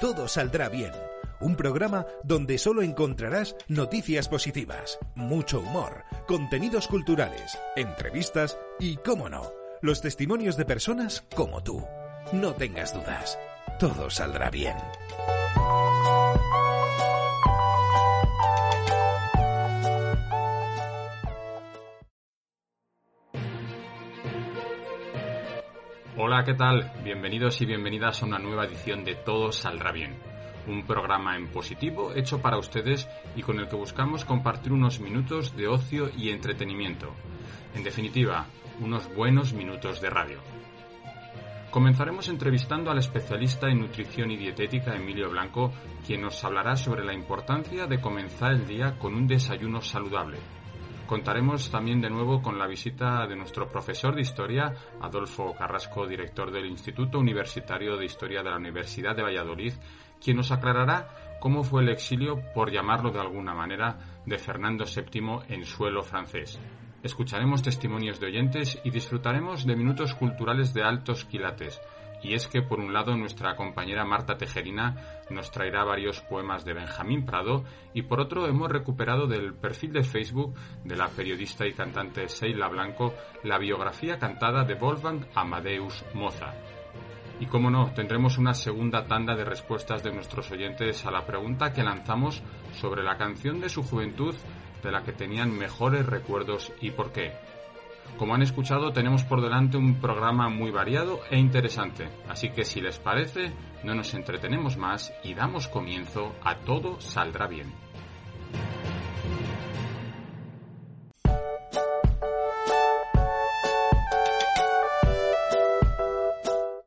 Todo 0.00 0.28
saldrá 0.28 0.68
bien. 0.68 0.92
Un 1.40 1.56
programa 1.56 2.06
donde 2.22 2.58
solo 2.58 2.82
encontrarás 2.82 3.56
noticias 3.68 4.28
positivas, 4.28 4.98
mucho 5.14 5.60
humor, 5.60 6.04
contenidos 6.26 6.86
culturales, 6.88 7.58
entrevistas 7.76 8.58
y, 8.78 8.96
cómo 8.96 9.28
no, 9.28 9.52
los 9.82 10.00
testimonios 10.00 10.56
de 10.56 10.64
personas 10.64 11.24
como 11.34 11.62
tú. 11.62 11.84
No 12.32 12.54
tengas 12.54 12.92
dudas. 12.94 13.38
Todo 13.78 14.10
saldrá 14.10 14.50
bien. 14.50 14.76
Hola, 26.18 26.44
¿qué 26.44 26.54
tal? 26.54 26.92
Bienvenidos 27.04 27.60
y 27.60 27.66
bienvenidas 27.66 28.22
a 28.22 28.26
una 28.26 28.38
nueva 28.38 28.64
edición 28.64 29.04
de 29.04 29.16
Todo 29.16 29.52
Saldrá 29.52 29.92
Bien, 29.92 30.16
un 30.66 30.86
programa 30.86 31.36
en 31.36 31.48
positivo 31.48 32.14
hecho 32.14 32.40
para 32.40 32.56
ustedes 32.56 33.06
y 33.36 33.42
con 33.42 33.60
el 33.60 33.68
que 33.68 33.76
buscamos 33.76 34.24
compartir 34.24 34.72
unos 34.72 34.98
minutos 34.98 35.54
de 35.54 35.68
ocio 35.68 36.08
y 36.16 36.30
entretenimiento. 36.30 37.12
En 37.74 37.84
definitiva, 37.84 38.46
unos 38.80 39.14
buenos 39.14 39.52
minutos 39.52 40.00
de 40.00 40.08
radio. 40.08 40.40
Comenzaremos 41.70 42.30
entrevistando 42.30 42.90
al 42.90 42.96
especialista 42.96 43.68
en 43.68 43.80
nutrición 43.80 44.30
y 44.30 44.38
dietética 44.38 44.96
Emilio 44.96 45.28
Blanco, 45.28 45.70
quien 46.06 46.22
nos 46.22 46.42
hablará 46.42 46.76
sobre 46.76 47.04
la 47.04 47.12
importancia 47.12 47.86
de 47.86 48.00
comenzar 48.00 48.52
el 48.52 48.66
día 48.66 48.98
con 48.98 49.14
un 49.14 49.26
desayuno 49.26 49.82
saludable 49.82 50.38
Contaremos 51.06 51.70
también 51.70 52.00
de 52.00 52.10
nuevo 52.10 52.42
con 52.42 52.58
la 52.58 52.66
visita 52.66 53.28
de 53.28 53.36
nuestro 53.36 53.68
profesor 53.68 54.16
de 54.16 54.22
historia, 54.22 54.74
Adolfo 55.00 55.54
Carrasco, 55.54 56.04
director 56.04 56.50
del 56.50 56.66
Instituto 56.66 57.20
Universitario 57.20 57.96
de 57.96 58.06
Historia 58.06 58.42
de 58.42 58.50
la 58.50 58.56
Universidad 58.56 59.14
de 59.14 59.22
Valladolid, 59.22 59.72
quien 60.20 60.36
nos 60.36 60.50
aclarará 60.50 61.38
cómo 61.38 61.62
fue 61.62 61.82
el 61.82 61.90
exilio, 61.90 62.42
por 62.52 62.72
llamarlo 62.72 63.12
de 63.12 63.20
alguna 63.20 63.54
manera, 63.54 63.96
de 64.24 64.36
Fernando 64.36 64.84
VII 64.84 65.42
en 65.48 65.64
suelo 65.64 66.02
francés. 66.02 66.58
Escucharemos 67.04 67.62
testimonios 67.62 68.18
de 68.18 68.26
oyentes 68.26 68.80
y 68.82 68.90
disfrutaremos 68.90 69.64
de 69.64 69.76
minutos 69.76 70.12
culturales 70.14 70.74
de 70.74 70.82
altos 70.82 71.24
quilates, 71.24 71.80
y 72.26 72.34
es 72.34 72.48
que 72.48 72.60
por 72.60 72.80
un 72.80 72.92
lado 72.92 73.16
nuestra 73.16 73.54
compañera 73.54 74.04
Marta 74.04 74.36
Tejerina 74.36 75.22
nos 75.30 75.52
traerá 75.52 75.84
varios 75.84 76.20
poemas 76.22 76.64
de 76.64 76.74
Benjamín 76.74 77.24
Prado 77.24 77.62
y 77.94 78.02
por 78.02 78.20
otro 78.20 78.46
hemos 78.48 78.68
recuperado 78.68 79.28
del 79.28 79.54
perfil 79.54 79.92
de 79.92 80.02
Facebook 80.02 80.54
de 80.82 80.96
la 80.96 81.06
periodista 81.08 81.66
y 81.68 81.72
cantante 81.72 82.28
Seila 82.28 82.68
Blanco 82.68 83.14
la 83.44 83.58
biografía 83.58 84.18
cantada 84.18 84.64
de 84.64 84.74
Wolfgang 84.74 85.24
Amadeus 85.36 86.04
Mozart. 86.14 86.56
Y 87.38 87.46
como 87.46 87.70
no, 87.70 87.92
tendremos 87.94 88.38
una 88.38 88.54
segunda 88.54 89.06
tanda 89.06 89.36
de 89.36 89.44
respuestas 89.44 90.02
de 90.02 90.12
nuestros 90.12 90.50
oyentes 90.50 91.06
a 91.06 91.12
la 91.12 91.26
pregunta 91.26 91.72
que 91.72 91.84
lanzamos 91.84 92.42
sobre 92.72 93.04
la 93.04 93.16
canción 93.16 93.60
de 93.60 93.68
su 93.68 93.84
juventud 93.84 94.34
de 94.82 94.90
la 94.90 95.02
que 95.02 95.12
tenían 95.12 95.56
mejores 95.56 96.04
recuerdos 96.06 96.72
y 96.80 96.90
por 96.90 97.12
qué. 97.12 97.34
Como 98.18 98.34
han 98.34 98.42
escuchado, 98.42 98.92
tenemos 98.92 99.24
por 99.24 99.42
delante 99.42 99.76
un 99.76 100.00
programa 100.00 100.48
muy 100.48 100.70
variado 100.70 101.20
e 101.30 101.38
interesante, 101.38 102.08
así 102.28 102.50
que 102.50 102.64
si 102.64 102.80
les 102.80 102.98
parece, 102.98 103.52
no 103.84 103.94
nos 103.94 104.14
entretenemos 104.14 104.76
más 104.76 105.12
y 105.22 105.34
damos 105.34 105.68
comienzo 105.68 106.34
a 106.42 106.56
Todo 106.56 107.00
Saldrá 107.00 107.46
Bien. 107.46 107.72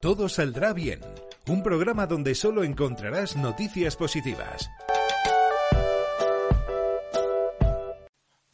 Todo 0.02 0.30
saldrá 0.30 0.74
bien, 0.74 1.02
un 1.48 1.62
programa 1.62 2.08
donde 2.08 2.34
solo 2.34 2.64
encontrarás 2.64 3.36
noticias 3.36 3.96
positivas. 3.96 4.70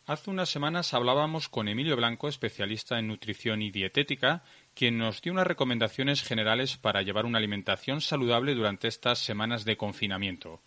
Hace 0.07 0.29
unas 0.29 0.49
semanas 0.49 0.93
hablábamos 0.93 1.49
con 1.49 1.67
Emilio 1.67 1.95
Blanco, 1.95 2.27
especialista 2.27 2.99
en 2.99 3.07
nutrición 3.07 3.63
y 3.63 3.71
dietética, 3.71 4.43
quien 4.75 4.99
nos 4.99 5.19
dio 5.23 5.33
unas 5.33 5.47
recomendaciones 5.47 6.21
generales 6.21 6.77
para 6.77 7.01
llevar 7.01 7.25
una 7.25 7.39
alimentación 7.39 8.01
saludable 8.01 8.53
durante 8.53 8.87
estas 8.87 9.17
semanas 9.17 9.65
de 9.65 9.77
confinamiento. 9.77 10.61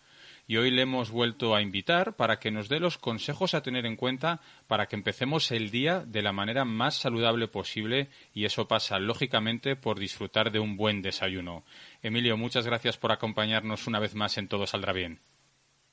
Y 0.45 0.57
hoy 0.57 0.71
le 0.71 0.81
hemos 0.81 1.09
vuelto 1.09 1.55
a 1.55 1.61
invitar 1.61 2.17
para 2.17 2.37
que 2.37 2.51
nos 2.51 2.67
dé 2.67 2.81
los 2.81 2.97
consejos 2.97 3.53
a 3.53 3.63
tener 3.63 3.85
en 3.85 3.95
cuenta 3.95 4.41
para 4.67 4.87
que 4.87 4.97
empecemos 4.97 5.51
el 5.51 5.71
día 5.71 6.03
de 6.05 6.21
la 6.21 6.33
manera 6.33 6.65
más 6.65 6.97
saludable 6.97 7.47
posible 7.47 8.09
y 8.33 8.43
eso 8.43 8.67
pasa 8.67 8.99
lógicamente 8.99 9.77
por 9.77 9.99
disfrutar 9.99 10.51
de 10.51 10.59
un 10.59 10.75
buen 10.75 11.01
desayuno. 11.01 11.63
Emilio, 12.03 12.35
muchas 12.35 12.65
gracias 12.65 12.97
por 12.97 13.13
acompañarnos 13.13 13.87
una 13.87 13.99
vez 13.99 14.15
más 14.15 14.37
en 14.37 14.49
Todo 14.49 14.67
Saldrá 14.67 14.91
Bien. 14.91 15.21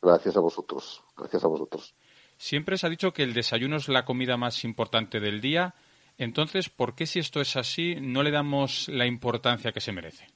Gracias 0.03 0.37
a 0.37 0.41
vosotros. 0.41 1.05
Gracias 1.17 1.45
a 1.45 1.47
vosotros. 1.47 1.95
Siempre 2.39 2.77
se 2.77 2.87
ha 2.87 2.91
dicho 2.91 3.13
que 3.13 3.23
el 3.23 3.35
desayuno 3.35 3.77
es 3.77 3.89
la 3.89 4.05
comida 4.05 4.37
más 4.37 4.65
importante 4.65 5.21
del 5.21 5.41
día. 5.41 5.75
Entonces, 6.19 6.69
¿por 6.69 6.95
qué 6.95 7.07
si 7.07 7.19
esto 7.19 7.41
es 7.41 7.57
así 7.57 7.97
no 8.01 8.23
le 8.23 8.31
damos 8.31 8.89
la 8.89 9.07
importancia 9.07 9.73
que 9.73 9.81
se 9.81 9.93
merece? 9.93 10.27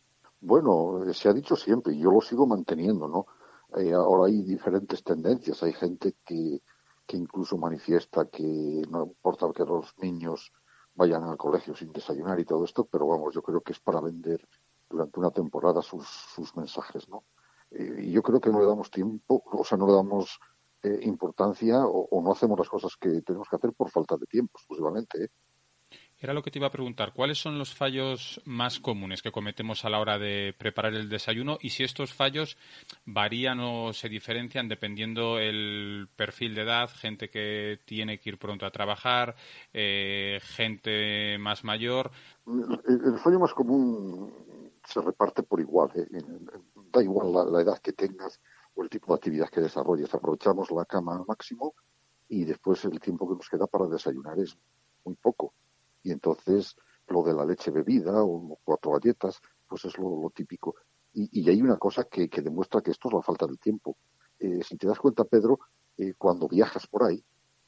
Bueno, 0.41 1.03
se 1.13 1.29
ha 1.29 1.33
dicho 1.33 1.57
siempre 1.57 1.95
y 1.95 2.01
yo 2.01 2.11
lo 2.11 2.21
sigo 2.21 2.47
manteniendo, 2.47 3.09
¿no? 3.09 3.27
Eh, 3.77 3.93
ahora 3.93 4.27
hay 4.27 4.43
diferentes 4.43 5.03
tendencias. 5.03 5.63
Hay 5.63 5.73
gente 5.73 6.15
que, 6.25 6.61
que 7.07 7.17
incluso 7.17 7.57
manifiesta 7.57 8.27
que 8.27 8.83
no 8.89 9.05
importa 9.05 9.47
que 9.55 9.65
los 9.65 9.95
niños 9.99 10.53
vayan 10.95 11.25
al 11.25 11.37
colegio 11.37 11.75
sin 11.75 11.93
desayunar 11.93 12.41
y 12.41 12.45
todo 12.45 12.65
esto, 12.65 12.85
pero 12.85 13.07
vamos, 13.07 13.35
yo 13.35 13.43
creo 13.43 13.61
que 13.61 13.73
es 13.73 13.81
para 13.81 14.01
vender 14.01 14.47
durante 14.89 15.21
una 15.21 15.31
temporada 15.31 15.83
sus, 15.83 16.07
sus 16.07 16.55
mensajes, 16.57 17.09
¿no? 17.09 17.25
Eh, 17.71 18.05
y 18.05 18.13
yo 18.13 18.23
creo 18.23 18.41
que 18.41 18.51
no 18.51 18.61
le 18.61 18.67
damos 18.67 18.91
tiempo, 18.91 19.43
o 19.47 19.65
sea, 19.65 19.79
no 19.79 19.87
le 19.87 19.93
damos 19.93 20.41
eh, 20.83 21.01
importancia 21.03 21.85
o, 21.85 22.23
no 22.23 22.33
hacemos 22.33 22.59
las 22.59 22.69
cosas 22.69 22.97
que 22.97 23.23
tenemos 23.23 23.49
que 23.49 23.57
hacer 23.57 23.73
por 23.73 23.91
falta 23.91 24.17
de 24.17 24.27
tiempo, 24.27 24.59
exclusivamente. 24.59 25.25
¿eh? 25.25 25.29
Era 26.19 26.35
lo 26.35 26.43
que 26.43 26.51
te 26.51 26.59
iba 26.59 26.69
a 26.69 26.71
preguntar. 26.71 27.15
¿Cuáles 27.15 27.39
son 27.39 27.59
los 27.59 27.75
fallos 27.75 28.43
más 28.45 28.79
comunes 28.79 29.23
que 29.23 29.33
cometemos 29.33 29.85
a 29.85 29.91
la 29.91 30.01
hora 30.01 30.19
de 30.19 30.55
preparar 30.57 30.95
el 30.95 31.09
desayuno 31.09 31.57
y 31.63 31.71
si 31.71 31.83
estos 31.83 32.13
fallos 32.13 32.59
varían 33.07 33.59
o 33.61 33.95
se 33.95 34.11
diferencian 34.11 34.69
dependiendo 34.69 35.39
el 35.39 36.09
perfil 36.17 36.55
de 36.55 36.63
edad, 36.63 36.91
gente 36.91 37.31
que 37.31 37.81
tiene 37.87 38.21
que 38.21 38.31
ir 38.31 38.39
pronto 38.39 38.67
a 38.67 38.71
trabajar, 38.71 39.35
eh, 39.73 40.41
gente 40.43 41.39
más 41.39 41.65
mayor? 41.65 42.11
El, 42.47 43.19
fallo 43.19 43.41
más 43.41 43.55
común 43.55 44.31
se 44.85 45.01
reparte 45.01 45.43
por 45.43 45.59
igual. 45.59 45.91
Da 46.93 47.03
igual 47.03 47.51
la 47.51 47.63
edad 47.63 47.79
que 47.79 47.95
tengas 47.95 48.41
el 48.83 48.91
tipo 48.91 49.13
de 49.13 49.17
actividad 49.17 49.49
que 49.49 49.61
desarrolles. 49.61 50.13
Aprovechamos 50.15 50.71
la 50.71 50.85
cama 50.85 51.17
al 51.17 51.25
máximo 51.27 51.75
y 52.29 52.45
después 52.45 52.85
el 52.85 53.01
tiempo 53.01 53.29
que 53.29 53.35
nos 53.37 53.49
queda 53.49 53.67
para 53.67 53.87
desayunar 53.87 54.39
es 54.39 54.57
muy 55.05 55.17
poco. 55.17 55.55
Y 56.03 56.13
entonces 56.13 56.77
lo 57.09 57.23
de 57.23 57.35
la 57.35 57.45
leche 57.45 57.71
bebida 57.71 58.23
o 58.23 58.59
cuatro 58.65 58.93
galletas, 58.93 59.41
pues 59.69 59.85
es 59.85 59.99
lo, 59.99 60.31
típico. 60.35 60.77
Y, 61.13 61.49
hay 61.49 61.61
una 61.61 61.77
cosa 61.77 62.05
que, 62.05 62.29
demuestra 62.29 62.81
que 62.81 62.93
esto 62.93 63.09
es 63.09 63.15
la 63.15 63.23
falta 63.23 63.47
de 63.47 63.57
tiempo. 63.57 63.97
Eh, 64.39 64.61
si 64.63 64.77
te 64.77 64.87
das 64.87 64.99
cuenta, 64.99 65.25
Pedro, 65.25 65.59
eh, 65.97 66.15
cuando 66.17 66.47
viajas 66.49 66.87
por 66.87 67.03
ahí, 67.03 67.23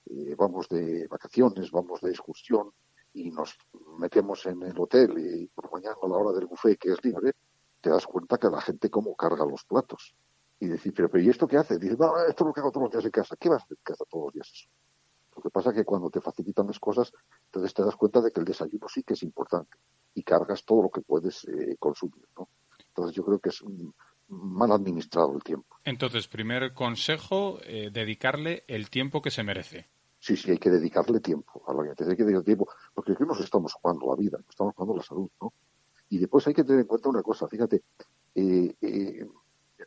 eh, 0.07 0.35
vamos 0.39 0.69
de 0.69 1.09
vacaciones, 1.09 1.71
vamos 1.73 2.01
de 2.01 2.11
excursión 2.11 2.71
y 3.15 3.31
nos 3.31 3.59
metemos 3.99 4.47
en 4.47 4.63
el 4.63 4.79
hotel 4.79 5.19
y 5.19 5.49
por 5.49 5.71
mañana 5.73 5.97
a 6.01 6.09
la 6.09 6.17
hora 6.17 6.33
del 6.33 6.47
buffet 6.47 6.79
que 6.79 6.93
es 6.93 7.05
libre, 7.05 7.33
te 7.81 7.91
das 7.91 8.07
cuenta 8.07 8.39
que 8.39 8.49
la 8.49 8.61
gente 8.61 8.89
cómo 8.91 9.15
carga 9.17 9.45
los 9.45 9.65
platos 9.65 10.15
y 10.63 10.69
decir, 10.69 10.95
pero, 10.95 11.11
pero 11.11 11.25
¿y 11.25 11.29
esto 11.29 11.49
qué 11.49 11.57
hace? 11.57 11.77
Dices, 11.77 11.99
no, 11.99 12.17
esto 12.19 12.45
es 12.45 12.47
lo 12.47 12.53
que 12.53 12.61
hago 12.61 12.71
todos 12.71 12.85
los 12.85 12.93
días 12.93 13.05
en 13.05 13.11
casa. 13.11 13.35
¿Qué 13.35 13.49
vas 13.49 13.63
a 13.63 13.65
hacer 13.65 13.79
en 13.79 13.83
casa 13.83 14.05
todos 14.09 14.27
los 14.27 14.35
días 14.35 14.49
eso? 14.49 14.69
Lo 15.35 15.43
que 15.43 15.51
pasa 15.51 15.71
es 15.71 15.77
que 15.77 15.85
cuando 15.85 16.09
te 16.09 16.21
facilitan 16.21 16.69
las 16.69 16.79
cosas, 16.79 17.13
entonces 17.47 17.75
te 17.75 17.83
das 17.83 17.97
cuenta 17.97 18.21
de 18.21 18.31
que 18.31 18.39
el 18.39 18.47
desayuno 18.47 18.87
sí 18.89 19.03
que 19.03 19.15
es 19.15 19.25
importante 19.25 19.77
y 20.15 20.23
cargas 20.23 20.65
todo 20.65 20.83
lo 20.85 20.91
que 20.91 21.01
puedes 21.01 21.45
eh, 21.49 21.77
consumir, 21.81 22.29
¿no? 22.39 22.49
Entonces 22.79 23.17
yo 23.17 23.25
creo 23.25 23.41
que 23.41 23.49
es 23.49 23.65
mal 24.29 24.71
administrado 24.71 25.35
el 25.35 25.43
tiempo. 25.43 25.79
Entonces, 25.83 26.29
primer 26.29 26.73
consejo, 26.75 27.59
eh, 27.65 27.91
dedicarle 27.93 28.63
el 28.69 28.89
tiempo 28.89 29.21
que 29.21 29.33
se 29.33 29.43
merece. 29.43 29.89
Sí, 30.21 30.37
sí, 30.37 30.53
hay 30.53 30.59
que 30.59 30.71
dedicarle 30.71 31.19
tiempo 31.19 31.65
a 31.67 31.75
la 31.75 31.83
Hay 31.83 31.97
que 31.97 32.05
dedicarle 32.05 32.45
tiempo. 32.45 32.69
Porque 32.95 33.13
aquí 33.13 33.25
nos 33.25 33.41
estamos 33.41 33.73
jugando 33.73 34.07
la 34.07 34.17
vida, 34.17 34.39
estamos 34.49 34.75
jugando 34.77 34.97
la 34.97 35.03
salud, 35.03 35.29
¿no? 35.41 35.53
Y 36.11 36.19
después 36.19 36.47
hay 36.47 36.55
que 36.55 36.63
tener 36.63 36.83
en 36.83 36.87
cuenta 36.87 37.09
una 37.09 37.23
cosa, 37.23 37.49
fíjate, 37.49 37.83
eh, 38.35 38.77
eh, 38.81 39.27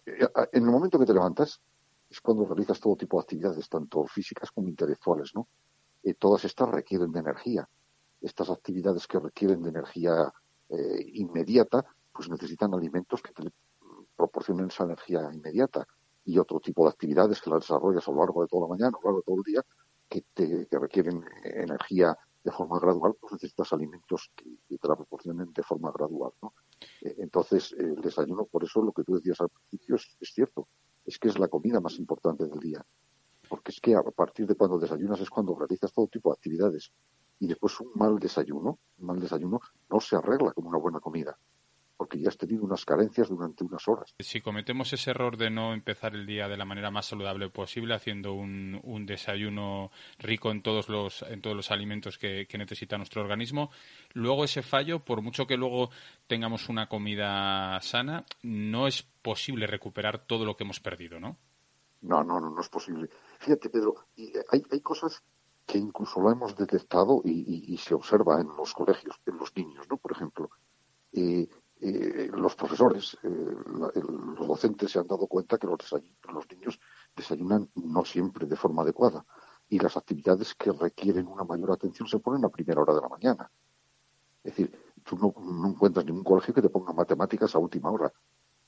en 0.05 0.63
el 0.63 0.71
momento 0.71 0.99
que 0.99 1.05
te 1.05 1.13
levantas 1.13 1.61
es 2.09 2.21
cuando 2.21 2.45
realizas 2.45 2.79
todo 2.79 2.95
tipo 2.95 3.17
de 3.17 3.23
actividades, 3.23 3.67
tanto 3.69 4.05
físicas 4.05 4.51
como 4.51 4.69
intelectuales, 4.69 5.31
¿no? 5.33 5.47
todas 6.19 6.45
estas 6.45 6.69
requieren 6.69 7.11
de 7.11 7.19
energía. 7.19 7.67
Estas 8.21 8.49
actividades 8.49 9.07
que 9.07 9.19
requieren 9.19 9.63
de 9.63 9.69
energía 9.69 10.31
inmediata, 11.13 11.83
pues 12.13 12.29
necesitan 12.29 12.73
alimentos 12.73 13.21
que 13.21 13.33
te 13.33 13.51
proporcionen 14.15 14.67
esa 14.67 14.83
energía 14.83 15.29
inmediata 15.33 15.87
y 16.25 16.39
otro 16.39 16.59
tipo 16.59 16.83
de 16.83 16.89
actividades 16.89 17.41
que 17.41 17.49
las 17.49 17.61
desarrollas 17.61 18.07
a 18.07 18.11
lo 18.11 18.19
largo 18.19 18.41
de 18.41 18.47
toda 18.47 18.63
la 18.63 18.75
mañana, 18.75 18.97
a 18.97 18.99
lo 19.01 19.03
largo 19.03 19.19
de 19.19 19.23
todo 19.23 19.35
el 19.37 19.43
día, 19.43 19.61
que, 20.09 20.23
te, 20.33 20.79
requieren 20.79 21.23
energía 21.43 22.17
de 22.43 22.51
forma 22.51 22.79
gradual, 22.79 23.15
pues 23.19 23.33
necesitas 23.33 23.73
alimentos 23.73 24.31
que, 24.35 24.45
te 24.77 24.87
la 24.87 24.95
proporcionen 24.95 25.51
de 25.53 25.63
forma 25.63 25.91
gradual. 25.91 26.31
¿no? 26.41 26.53
Eh, 27.01 27.15
entonces, 27.19 27.73
el 27.77 27.95
desayuno, 27.95 28.45
por 28.45 28.63
eso 28.63 28.81
lo 28.81 28.91
que 28.91 29.03
tú 29.03 29.15
decías 29.15 29.39
al 29.41 29.49
principio 29.49 29.95
es, 29.95 30.17
es, 30.19 30.33
cierto, 30.33 30.67
es 31.05 31.17
que 31.19 31.29
es 31.29 31.39
la 31.39 31.47
comida 31.47 31.79
más 31.79 31.97
importante 31.97 32.45
del 32.45 32.59
día. 32.59 32.85
Porque 33.47 33.71
es 33.71 33.79
que 33.79 33.95
a 33.95 34.03
partir 34.03 34.47
de 34.47 34.55
cuando 34.55 34.79
desayunas 34.79 35.19
es 35.19 35.29
cuando 35.29 35.55
realizas 35.55 35.93
todo 35.93 36.07
tipo 36.07 36.29
de 36.29 36.33
actividades. 36.33 36.91
Y 37.39 37.47
después 37.47 37.79
un 37.79 37.91
mal 37.95 38.17
desayuno, 38.17 38.79
un 38.97 39.05
mal 39.05 39.19
desayuno 39.19 39.59
no 39.89 39.99
se 39.99 40.15
arregla 40.15 40.53
como 40.53 40.69
una 40.69 40.79
buena 40.79 40.99
comida 40.99 41.37
porque 41.97 42.19
ya 42.19 42.29
has 42.29 42.37
tenido 42.37 42.63
unas 42.63 42.85
carencias 42.85 43.29
durante 43.29 43.63
unas 43.63 43.87
horas. 43.87 44.13
Si 44.19 44.41
cometemos 44.41 44.91
ese 44.93 45.11
error 45.11 45.37
de 45.37 45.49
no 45.49 45.73
empezar 45.73 46.13
el 46.15 46.25
día 46.25 46.47
de 46.47 46.57
la 46.57 46.65
manera 46.65 46.91
más 46.91 47.07
saludable 47.07 47.49
posible, 47.49 47.95
haciendo 47.95 48.33
un, 48.33 48.79
un 48.83 49.05
desayuno 49.05 49.91
rico 50.19 50.51
en 50.51 50.61
todos 50.61 50.89
los, 50.89 51.21
en 51.23 51.41
todos 51.41 51.55
los 51.55 51.71
alimentos 51.71 52.17
que, 52.17 52.47
necesita 52.55 52.97
nuestro 52.97 53.21
organismo, 53.21 53.69
luego 54.13 54.45
ese 54.45 54.61
fallo, 54.61 55.03
por 55.03 55.21
mucho 55.21 55.45
que 55.45 55.57
luego 55.57 55.89
tengamos 56.25 56.69
una 56.69 56.87
comida 56.87 57.79
sana, 57.81 58.25
no 58.43 58.87
es 58.87 59.03
posible 59.03 59.67
recuperar 59.67 60.25
todo 60.25 60.45
lo 60.45 60.55
que 60.55 60.63
hemos 60.63 60.79
perdido, 60.79 61.19
¿no? 61.19 61.37
No, 62.01 62.23
no, 62.23 62.39
no, 62.39 62.49
no 62.49 62.61
es 62.61 62.69
posible. 62.69 63.09
Fíjate, 63.39 63.69
Pedro, 63.69 63.95
hay, 64.51 64.63
hay 64.71 64.81
cosas 64.81 65.23
que 65.65 65.77
incluso 65.77 66.21
lo 66.21 66.31
hemos 66.31 66.55
detectado 66.55 67.21
y, 67.25 67.73
y, 67.73 67.77
se 67.77 67.95
observa 67.95 68.39
en 68.39 68.47
los 68.55 68.73
colegios, 68.73 69.19
en 69.25 69.37
los 69.37 69.55
niños, 69.55 69.87
¿no? 69.89 69.97
Por 69.97 70.11
ejemplo, 70.11 70.49
eh, 71.11 71.47
eh, 71.87 72.31
los 72.33 72.55
profesores, 72.55 73.17
eh, 73.23 73.27
los 73.27 74.47
docentes 74.47 74.91
se 74.91 74.99
han 74.99 75.07
dado 75.07 75.27
cuenta 75.27 75.57
que 75.57 75.67
los, 75.67 75.77
los 76.33 76.49
niños 76.49 76.79
desayunan 77.15 77.69
no 77.75 78.03
siempre 78.03 78.47
de 78.47 78.55
forma 78.55 78.81
adecuada 78.81 79.25
y 79.69 79.79
las 79.79 79.97
actividades 79.97 80.55
que 80.55 80.71
requieren 80.71 81.27
una 81.27 81.43
mayor 81.43 81.71
atención 81.71 82.07
se 82.07 82.19
ponen 82.19 82.45
a 82.45 82.49
primera 82.49 82.81
hora 82.81 82.93
de 82.93 83.01
la 83.01 83.09
mañana. 83.09 83.51
Es 84.43 84.55
decir, 84.55 84.93
tú 85.03 85.17
no, 85.17 85.67
encuentras 85.67 86.05
ningún 86.05 86.23
colegio 86.23 86.53
que 86.53 86.61
te 86.61 86.69
ponga 86.69 86.93
matemáticas 86.93 87.55
a 87.55 87.59
última 87.59 87.91
hora, 87.91 88.11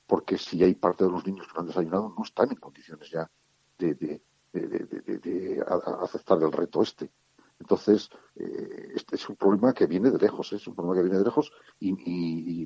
porque 0.05 0.37
si 0.37 0.63
hay 0.63 0.75
parte 0.75 1.03
de 1.03 1.11
los 1.11 1.25
niños 1.25 1.47
que 1.47 1.53
no 1.53 1.61
han 1.61 1.67
desayunado 1.67 2.13
no 2.15 2.23
están 2.23 2.49
en 2.49 2.57
condiciones 2.57 3.09
ya 3.09 3.29
de, 3.77 3.93
de, 3.95 4.21
de 4.53 5.65
aceptar 6.01 6.41
el 6.41 6.51
reto 6.51 6.81
este. 6.81 7.11
Entonces, 7.59 8.09
eh, 8.35 8.91
este 8.95 9.15
es 9.15 9.29
un 9.29 9.35
problema 9.35 9.73
que 9.73 9.87
viene 9.87 10.11
de 10.11 10.19
lejos, 10.19 10.53
¿eh? 10.53 10.57
es 10.57 10.67
un 10.67 10.75
problema 10.75 10.95
que 10.95 11.03
viene 11.03 11.17
de 11.17 11.25
lejos 11.25 11.51
y, 11.79 12.65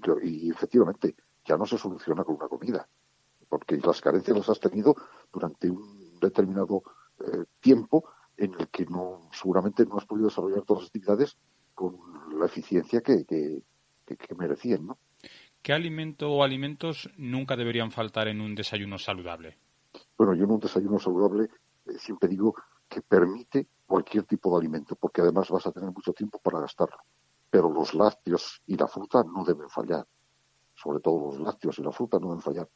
efectivamente 0.49 1.15
ya 1.45 1.57
no 1.57 1.65
se 1.65 1.77
soluciona 1.77 2.23
con 2.23 2.35
una 2.35 2.47
comida, 2.47 2.87
porque 3.49 3.77
las 3.77 3.99
carencias 4.01 4.37
las 4.37 4.49
has 4.49 4.59
tenido 4.59 4.95
durante 5.31 5.69
un 5.69 6.19
determinado 6.19 6.83
eh, 7.19 7.45
tiempo 7.59 8.05
en 8.37 8.53
el 8.59 8.67
que 8.67 8.85
no 8.85 9.29
seguramente 9.31 9.85
no 9.85 9.97
has 9.97 10.05
podido 10.05 10.27
desarrollar 10.27 10.63
todas 10.63 10.83
las 10.83 10.89
actividades 10.89 11.37
con 11.73 11.97
la 12.37 12.45
eficiencia 12.45 13.01
que, 13.01 13.25
que, 13.25 13.63
que 14.05 14.35
merecían, 14.35 14.85
¿no? 14.85 14.97
¿Qué 15.61 15.73
alimento 15.73 16.31
o 16.31 16.43
alimentos 16.43 17.09
nunca 17.17 17.55
deberían 17.55 17.91
faltar 17.91 18.27
en 18.27 18.41
un 18.41 18.55
desayuno 18.55 18.97
saludable? 18.97 19.57
Bueno, 20.17 20.33
yo 20.33 20.45
en 20.45 20.51
un 20.51 20.59
desayuno 20.59 20.99
saludable 20.99 21.49
siempre 21.97 22.29
digo 22.29 22.55
que 22.91 23.01
permite 23.01 23.69
cualquier 23.87 24.25
tipo 24.25 24.51
de 24.51 24.57
alimento, 24.57 24.97
porque 24.97 25.21
además 25.21 25.49
vas 25.49 25.65
a 25.65 25.71
tener 25.71 25.91
mucho 25.91 26.11
tiempo 26.11 26.39
para 26.39 26.59
gastarlo. 26.59 26.97
Pero 27.49 27.71
los 27.71 27.93
lácteos 27.93 28.61
y 28.67 28.75
la 28.75 28.87
fruta 28.87 29.23
no 29.23 29.45
deben 29.45 29.69
fallar. 29.69 30.05
Sobre 30.75 30.99
todo 30.99 31.27
los 31.27 31.39
lácteos 31.39 31.79
y 31.79 31.83
la 31.83 31.93
fruta 31.93 32.19
no 32.19 32.27
deben 32.27 32.41
fallar. 32.41 32.69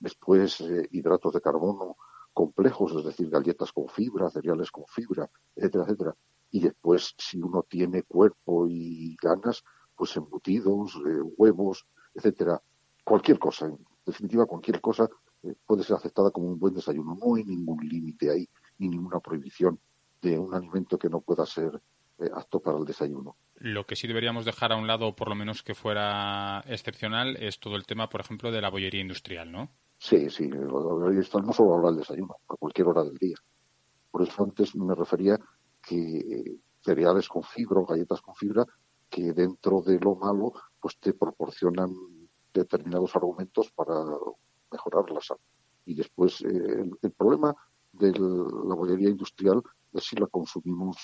Después, 0.00 0.62
eh, 0.62 0.88
hidratos 0.90 1.34
de 1.34 1.42
carbono 1.42 1.96
complejos, 2.32 2.94
es 2.96 3.04
decir, 3.04 3.28
galletas 3.28 3.70
con 3.72 3.88
fibra, 3.88 4.30
cereales 4.30 4.70
con 4.70 4.84
fibra, 4.86 5.28
etcétera, 5.54 5.84
etcétera. 5.84 6.16
Y 6.50 6.60
después, 6.60 7.14
si 7.18 7.42
uno 7.42 7.62
tiene 7.68 8.04
cuerpo 8.04 8.66
y 8.68 9.16
ganas, 9.20 9.62
pues 9.94 10.16
embutidos, 10.16 10.94
eh, 11.06 11.20
huevos, 11.36 11.86
etcétera. 12.14 12.62
Cualquier 13.04 13.38
cosa, 13.38 13.66
en 13.66 13.78
definitiva, 14.06 14.46
cualquier 14.46 14.80
cosa 14.80 15.10
eh, 15.42 15.54
puede 15.66 15.82
ser 15.82 15.96
aceptada 15.96 16.30
como 16.30 16.48
un 16.48 16.58
buen 16.58 16.72
desayuno. 16.72 17.18
No 17.20 17.34
hay 17.34 17.44
ningún 17.44 17.86
límite 17.86 18.30
ahí 18.30 18.48
ni 18.78 18.88
ninguna 18.88 19.20
prohibición 19.20 19.78
de 20.20 20.38
un 20.38 20.54
alimento 20.54 20.98
que 20.98 21.08
no 21.08 21.20
pueda 21.20 21.46
ser 21.46 21.80
eh, 22.18 22.30
apto 22.34 22.60
para 22.60 22.78
el 22.78 22.84
desayuno. 22.84 23.36
Lo 23.56 23.86
que 23.86 23.96
sí 23.96 24.06
deberíamos 24.06 24.44
dejar 24.44 24.72
a 24.72 24.76
un 24.76 24.86
lado, 24.86 25.14
por 25.14 25.28
lo 25.28 25.34
menos 25.34 25.62
que 25.62 25.74
fuera 25.74 26.64
excepcional, 26.66 27.36
es 27.36 27.58
todo 27.58 27.76
el 27.76 27.86
tema, 27.86 28.08
por 28.08 28.20
ejemplo, 28.20 28.50
de 28.50 28.60
la 28.60 28.70
bollería 28.70 29.00
industrial, 29.00 29.50
¿no? 29.50 29.70
Sí, 29.98 30.30
sí, 30.30 30.48
no 30.48 31.52
solo 31.52 31.74
habla 31.74 31.90
del 31.90 31.98
desayuno, 31.98 32.36
a 32.48 32.56
cualquier 32.56 32.88
hora 32.88 33.02
del 33.02 33.16
día. 33.16 33.36
Por 34.10 34.22
eso 34.22 34.44
antes 34.44 34.74
me 34.76 34.94
refería 34.94 35.38
que 35.82 36.58
cereales 36.80 37.28
con 37.28 37.42
fibra 37.42 37.80
o 37.80 37.86
galletas 37.86 38.20
con 38.20 38.34
fibra 38.34 38.64
que 39.10 39.32
dentro 39.32 39.82
de 39.82 39.98
lo 39.98 40.14
malo 40.14 40.52
pues 40.80 40.98
te 40.98 41.14
proporcionan 41.14 41.92
determinados 42.52 43.14
argumentos 43.16 43.70
para 43.72 43.94
mejorar 44.70 45.10
la 45.10 45.20
salud. 45.20 45.40
Y 45.84 45.94
después 45.94 46.42
eh, 46.42 46.90
el 47.02 47.12
problema 47.12 47.54
de 47.98 48.12
la 48.12 48.74
bollería 48.74 49.10
industrial 49.10 49.62
es 49.92 50.04
si 50.04 50.16
la 50.16 50.26
consumimos 50.26 50.96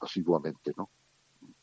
asiduamente, 0.00 0.72
¿no? 0.76 0.90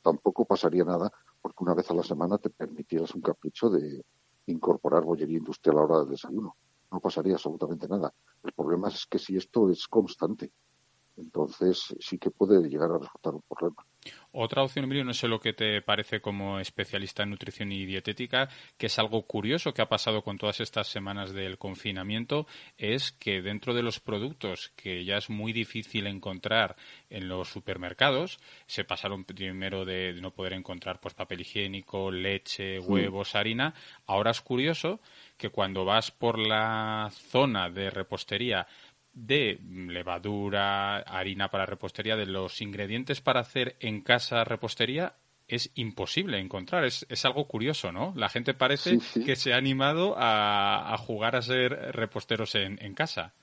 Tampoco 0.02 0.46
pasaría 0.46 0.84
nada 0.84 1.12
porque 1.42 1.64
una 1.64 1.74
vez 1.74 1.90
a 1.92 1.94
la 1.94 2.04
semana 2.04 2.38
te 2.38 2.50
permitieras 2.50 3.14
un 3.14 3.22
capricho 3.22 3.70
de 3.70 4.04
incorporar 4.48 5.04
bollería 5.04 5.38
industrial 5.38 5.78
a 5.78 5.80
la 5.80 5.86
hora 5.86 6.00
del 6.00 6.10
desayuno. 6.10 6.56
No 6.92 7.00
pasaría 7.00 7.34
absolutamente 7.34 7.88
nada. 7.88 8.14
El 8.44 8.54
problema 8.54 8.90
es 8.90 9.06
que 9.06 9.20
si 9.20 9.38
esto 9.38 9.70
es 9.70 9.88
constante, 9.88 10.52
entonces 11.18 11.96
sí 12.00 12.18
que 12.18 12.32
puede 12.32 12.68
llegar 12.68 12.92
a 12.92 12.98
resultar 12.98 13.36
un 13.36 13.44
problema. 13.48 13.86
Otra 14.32 14.64
opción, 14.64 14.84
Emilio, 14.84 15.06
no 15.06 15.14
sé 15.14 15.30
lo 15.30 15.40
que 15.40 15.54
te 15.54 15.82
parece 15.82 16.20
como 16.20 16.60
especialista 16.60 17.24
en 17.24 17.30
nutrición 17.30 17.72
y 17.72 17.86
dietética, 17.86 18.50
que 18.78 18.88
es 18.88 19.00
algo 19.00 19.26
curioso 19.26 19.74
que 19.74 19.82
ha 19.82 19.88
pasado 19.88 20.24
con 20.24 20.38
todas 20.38 20.60
estas 20.60 20.88
semanas 20.88 21.32
del 21.32 21.58
confinamiento, 21.58 22.46
es 22.78 23.14
que 23.14 23.42
dentro 23.42 23.74
de 23.74 23.82
los 23.82 24.02
productos 24.02 24.74
que 24.76 25.06
ya 25.06 25.16
es 25.16 25.30
muy 25.30 25.54
difícil 25.54 26.06
encontrar 26.08 26.76
en 27.10 27.30
los 27.30 27.48
supermercados, 27.48 28.40
se 28.68 28.84
pasaron 28.84 29.24
primero 29.24 29.86
de 29.86 30.14
no 30.22 30.32
poder 30.32 30.52
encontrar 30.52 31.00
pues 31.00 31.14
papel 31.14 31.42
higiénico, 31.42 32.12
leche, 32.12 32.80
huevos, 32.80 33.36
harina. 33.36 33.74
Ahora 34.06 34.32
es 34.32 34.42
curioso 34.42 35.00
que 35.38 35.50
cuando 35.50 35.86
vas 35.86 36.12
por 36.12 36.38
la 36.40 37.10
zona 37.12 37.70
de 37.70 37.90
repostería 37.90 38.68
de 39.16 39.60
levadura, 39.88 40.98
harina 41.00 41.50
para 41.50 41.66
repostería, 41.66 42.16
de 42.16 42.26
los 42.26 42.62
ingredientes 42.62 43.22
para 43.22 43.40
hacer 43.40 43.76
en 43.80 44.02
casa 44.02 44.44
repostería, 44.44 45.16
es 45.48 45.72
imposible 45.76 46.40
encontrar. 46.40 46.86
Es, 46.86 47.06
es 47.10 47.26
algo 47.26 47.48
curioso, 47.48 47.92
¿no? 47.92 48.14
La 48.16 48.30
gente 48.30 48.54
parece 48.54 49.00
que 49.26 49.36
se 49.36 49.54
ha 49.54 49.58
animado 49.58 50.16
a, 50.18 50.96
jugar 51.00 51.36
a 51.36 51.42
ser 51.42 51.72
reposteros 51.94 52.56
en, 52.56 52.78
en, 52.84 52.94
casa. 52.94 53.34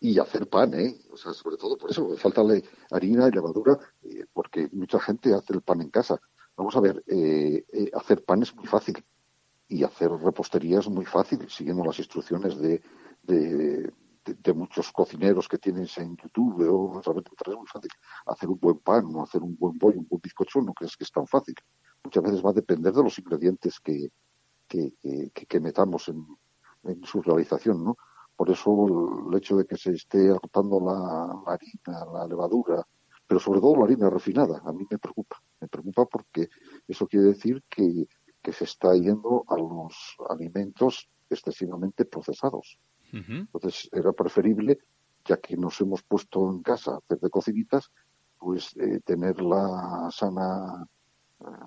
Y 0.00 0.18
hacer 0.18 0.48
pan, 0.48 0.74
¿eh? 0.74 0.96
O 1.12 1.16
sea, 1.16 1.32
sobre 1.32 1.56
todo 1.56 1.76
por 1.76 1.90
eso, 1.90 2.16
falta 2.16 2.42
harina 2.90 3.28
y 3.28 3.32
levadura, 3.32 3.78
eh, 4.02 4.24
porque 4.32 4.68
mucha 4.72 4.98
gente 4.98 5.34
hace 5.34 5.52
el 5.52 5.62
pan 5.62 5.80
en 5.80 5.90
casa. 5.90 6.20
Vamos 6.56 6.76
a 6.76 6.80
ver, 6.80 7.02
eh, 7.06 7.64
eh, 7.72 7.90
hacer 7.94 8.24
pan 8.24 8.42
es 8.42 8.54
muy 8.54 8.66
fácil 8.66 9.02
y 9.68 9.84
hacer 9.84 10.10
repostería 10.10 10.80
es 10.80 10.88
muy 10.88 11.06
fácil, 11.06 11.48
siguiendo 11.48 11.84
las 11.84 11.98
instrucciones 11.98 12.58
de, 12.58 12.82
de, 13.22 13.90
muchos 14.54 14.92
cocineros 14.92 15.48
que 15.48 15.58
tienes 15.58 15.96
en 15.98 16.16
YouTube 16.16 16.68
o 16.68 17.00
es 17.00 17.06
muy 17.06 17.66
fácil 17.66 17.90
hacer 18.26 18.48
un 18.48 18.58
buen 18.58 18.78
pan 18.78 19.04
o 19.14 19.22
hacer 19.22 19.42
un 19.42 19.56
buen 19.56 19.76
bollo, 19.78 19.98
un 19.98 20.06
buen 20.08 20.20
bizcocho, 20.20 20.60
no 20.60 20.72
crees 20.72 20.96
que 20.96 21.04
es 21.04 21.10
tan 21.10 21.26
fácil. 21.26 21.54
Muchas 22.04 22.22
veces 22.22 22.44
va 22.44 22.50
a 22.50 22.54
depender 22.54 22.92
de 22.92 23.02
los 23.02 23.18
ingredientes 23.18 23.80
que, 23.80 24.10
que, 24.68 24.92
que, 25.32 25.60
metamos 25.60 26.08
en, 26.08 26.24
en, 26.84 27.04
su 27.04 27.20
realización, 27.22 27.84
¿no? 27.84 27.96
Por 28.36 28.50
eso 28.50 29.28
el 29.28 29.36
hecho 29.36 29.56
de 29.56 29.66
que 29.66 29.76
se 29.76 29.92
esté 29.92 30.30
agotando 30.30 30.80
la, 30.80 31.52
harina, 31.52 32.04
la 32.12 32.26
levadura, 32.26 32.86
pero 33.26 33.38
sobre 33.38 33.60
todo 33.60 33.76
la 33.76 33.84
harina 33.84 34.10
refinada, 34.10 34.62
a 34.64 34.72
mí 34.72 34.86
me 34.90 34.98
preocupa. 34.98 35.36
Me 35.60 35.68
preocupa 35.68 36.06
porque 36.06 36.48
eso 36.88 37.06
quiere 37.06 37.26
decir 37.26 37.62
que, 37.68 38.08
que 38.40 38.52
se 38.52 38.64
está 38.64 38.94
yendo 38.94 39.44
a 39.48 39.56
los 39.56 40.16
alimentos 40.28 41.08
excesivamente 41.28 42.04
procesados. 42.04 42.78
Entonces 43.12 43.90
era 43.92 44.12
preferible, 44.12 44.78
ya 45.24 45.36
que 45.36 45.56
nos 45.56 45.80
hemos 45.80 46.02
puesto 46.02 46.50
en 46.50 46.62
casa 46.62 46.92
a 46.92 46.96
hacer 46.98 47.20
de 47.20 47.30
cocinitas, 47.30 47.90
pues 48.38 48.74
eh, 48.76 49.00
tener 49.04 49.40
la 49.42 50.08
sana 50.10 50.86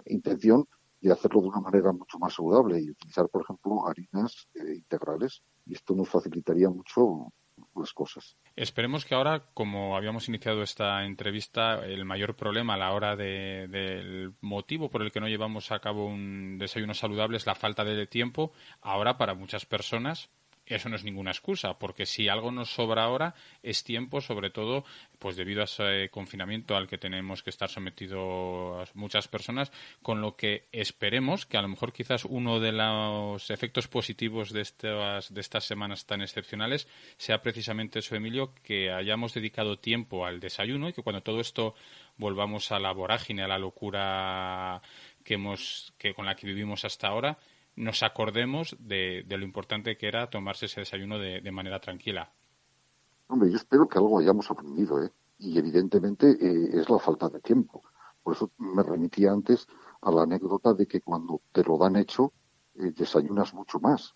intención 0.06 0.68
y 1.02 1.10
hacerlo 1.10 1.42
de 1.42 1.48
una 1.50 1.60
manera 1.60 1.92
mucho 1.92 2.18
más 2.18 2.34
saludable 2.34 2.82
y 2.82 2.90
utilizar, 2.90 3.30
por 3.30 3.44
ejemplo, 3.44 3.88
harinas 3.88 4.48
eh, 4.56 4.76
integrales. 4.76 5.44
Y 5.66 5.74
esto 5.74 5.94
nos 5.94 6.10
facilitaría 6.10 6.70
mucho 6.70 7.32
las 7.76 7.94
cosas. 7.94 8.36
Esperemos 8.56 9.06
que 9.06 9.16
ahora, 9.16 9.52
como 9.54 9.96
habíamos 9.96 10.28
iniciado 10.30 10.62
esta 10.62 11.06
entrevista, 11.06 11.86
el 11.86 12.06
mayor 12.06 12.36
problema 12.36 12.74
a 12.74 12.78
la 12.78 12.92
hora 12.92 13.16
del 13.16 14.34
motivo 14.42 14.90
por 14.90 15.02
el 15.02 15.12
que 15.12 15.20
no 15.20 15.28
llevamos 15.28 15.72
a 15.72 15.80
cabo 15.80 16.08
un 16.08 16.58
desayuno 16.58 16.94
saludable 16.94 17.38
es 17.38 17.46
la 17.46 17.56
falta 17.56 17.84
de 17.84 18.08
tiempo. 18.08 18.52
Ahora, 18.82 19.18
para 19.18 19.36
muchas 19.36 19.66
personas, 19.66 20.30
eso 20.66 20.90
no 20.90 20.96
es 20.96 21.04
ninguna 21.04 21.32
excusa, 21.32 21.78
porque 21.78 22.06
si 22.06 22.28
algo 22.28 22.52
nos 22.52 22.70
sobra 22.70 23.04
ahora 23.04 23.36
es 23.62 23.84
tiempo, 23.84 24.22
sobre 24.22 24.50
todo, 24.50 24.84
pues 25.20 25.36
debido 25.36 25.62
a 25.62 25.66
ese 25.66 26.10
confinamiento 26.10 26.76
al 26.76 26.88
que 26.88 26.98
tenemos 26.98 27.44
que 27.44 27.50
estar 27.50 27.70
sometidos 27.70 28.94
muchas 28.96 29.28
personas, 29.28 29.72
con 30.02 30.22
lo 30.22 30.36
que 30.36 30.68
esperemos 30.72 31.46
que 31.46 31.58
a 31.58 31.62
lo 31.62 31.68
mejor 31.68 31.94
quizás 31.94 32.26
uno 32.26 32.60
de 32.60 32.72
los 32.72 33.50
efectos 33.52 33.88
positivos 33.88 34.52
de 34.52 34.62
estas, 34.62 35.34
de 35.34 35.42
estas 35.42 35.66
semanas 35.66 36.06
tan 36.06 36.22
excepcionales 36.22 36.88
sea 37.18 37.42
precisamente 37.42 38.00
eso, 38.00 38.16
Emilio, 38.16 38.54
que 38.64 38.92
hayamos 38.92 39.34
dedicado 39.34 39.78
tiempo 39.78 40.26
al 40.26 40.40
desayuno 40.40 40.90
y 40.90 40.94
que 40.94 41.04
cuando 41.04 41.22
todo 41.22 41.40
esto 41.40 41.76
volvamos 42.18 42.72
a 42.72 42.80
la 42.80 42.92
vorágine, 42.92 43.44
a 43.44 43.48
la 43.48 43.60
locura 43.60 44.82
que 45.24 45.36
hemos, 45.36 45.94
que 45.98 46.14
con 46.14 46.26
la 46.26 46.36
que 46.36 46.48
vivimos 46.48 46.86
hasta 46.86 47.08
ahora, 47.08 47.38
nos 47.76 48.04
acordemos 48.04 48.76
de, 48.80 49.26
lo 49.28 49.44
importante 49.44 49.98
que 49.98 50.08
era 50.08 50.30
tomarse 50.30 50.66
ese 50.66 50.82
desayuno 50.82 51.20
de, 51.20 51.52
manera 51.52 51.80
tranquila. 51.80 52.32
Hombre, 53.28 53.52
yo 53.52 53.58
espero 53.58 53.88
que 53.88 53.98
algo 53.98 54.20
hayamos 54.20 54.50
aprendido, 54.50 55.04
¿eh? 55.04 55.12
Y 55.38 55.58
evidentemente 55.58 56.32
eh, 56.32 56.70
es 56.74 56.90
la 56.90 57.00
falta 57.00 57.28
de 57.30 57.42
tiempo. 57.42 57.84
Por 58.24 58.36
eso 58.36 58.52
me 58.58 58.84
remití 58.84 59.26
antes 59.26 59.68
a 60.02 60.12
la 60.12 60.24
anécdota 60.24 60.74
de 60.74 60.88
que 60.88 61.02
cuando 61.02 61.42
te 61.52 61.64
lo 61.64 61.78
dan 61.78 61.98
hecho, 61.98 62.32
eh, 62.76 62.92
desayunas 62.96 63.54
mucho 63.54 63.80
más, 63.80 64.16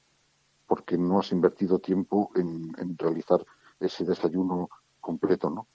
porque 0.65 0.97
no 0.97 1.19
has 1.19 1.31
invertido 1.31 1.79
tiempo 1.79 2.31
en, 2.35 2.73
en 2.77 2.97
realizar 2.97 3.45
ese 3.79 4.05
desayuno 4.05 4.69
completo, 5.01 5.49
¿no? 5.49 5.67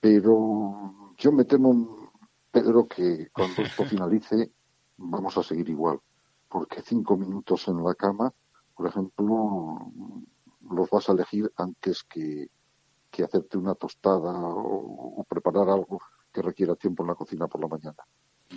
Pero 0.00 1.12
yo 1.16 1.32
me 1.32 1.44
temo, 1.44 2.10
Pedro, 2.50 2.88
que 2.88 3.28
cuando 3.30 3.62
esto 3.62 3.84
finalice 3.84 4.50
vamos 4.96 5.36
a 5.38 5.42
seguir 5.42 5.68
igual 5.68 6.00
porque 6.48 6.82
cinco 6.82 7.16
minutos 7.16 7.68
en 7.68 7.82
la 7.82 7.94
cama, 7.94 8.32
por 8.74 8.86
ejemplo, 8.86 9.92
los 10.70 10.90
vas 10.90 11.08
a 11.08 11.12
elegir 11.12 11.52
antes 11.56 12.04
que, 12.04 12.50
hacerte 13.22 13.58
una 13.58 13.74
tostada 13.74 14.32
o, 14.32 15.24
preparar 15.28 15.68
algo 15.68 16.00
que 16.32 16.40
requiera 16.40 16.76
tiempo 16.76 17.02
en 17.02 17.08
la 17.08 17.16
cocina 17.16 17.48
por 17.48 17.60
la 17.60 17.66
mañana. 17.66 18.02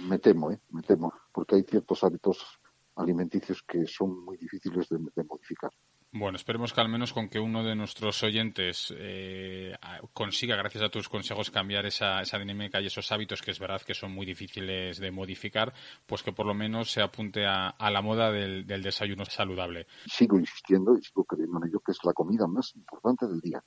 Me 0.07 0.19
temo, 0.19 0.51
¿eh? 0.51 0.61
Me 0.69 0.83
temo, 0.83 1.11
porque 1.31 1.55
hay 1.55 1.63
ciertos 1.63 2.03
hábitos 2.03 2.59
alimenticios 2.95 3.63
que 3.63 3.87
son 3.87 4.23
muy 4.23 4.37
difíciles 4.37 4.87
de 4.89 5.23
modificar. 5.23 5.71
Bueno, 6.13 6.35
esperemos 6.35 6.73
que 6.73 6.81
al 6.81 6.89
menos 6.89 7.13
con 7.13 7.29
que 7.29 7.39
uno 7.39 7.63
de 7.63 7.73
nuestros 7.73 8.21
oyentes 8.21 8.93
eh, 8.97 9.73
consiga, 10.11 10.57
gracias 10.57 10.83
a 10.83 10.89
tus 10.89 11.07
consejos, 11.07 11.49
cambiar 11.49 11.85
esa, 11.85 12.19
esa 12.19 12.37
dinámica 12.37 12.81
y 12.81 12.87
esos 12.87 13.09
hábitos 13.13 13.41
que 13.41 13.51
es 13.51 13.59
verdad 13.59 13.81
que 13.81 13.93
son 13.93 14.11
muy 14.11 14.25
difíciles 14.25 14.99
de 14.99 15.09
modificar, 15.09 15.73
pues 16.05 16.21
que 16.21 16.33
por 16.33 16.45
lo 16.45 16.53
menos 16.53 16.91
se 16.91 17.01
apunte 17.01 17.45
a, 17.45 17.73
la 17.79 18.01
moda 18.01 18.29
del, 18.29 18.65
desayuno 18.67 19.23
saludable. 19.23 19.87
Sigo 20.05 20.37
insistiendo 20.37 20.97
y 20.97 21.01
sigo 21.01 21.23
creyendo 21.23 21.59
en 21.59 21.69
ello 21.69 21.79
que 21.79 21.93
es 21.93 21.99
la 22.03 22.11
comida 22.11 22.45
más 22.45 22.75
importante 22.75 23.25
del 23.27 23.39
día. 23.39 23.63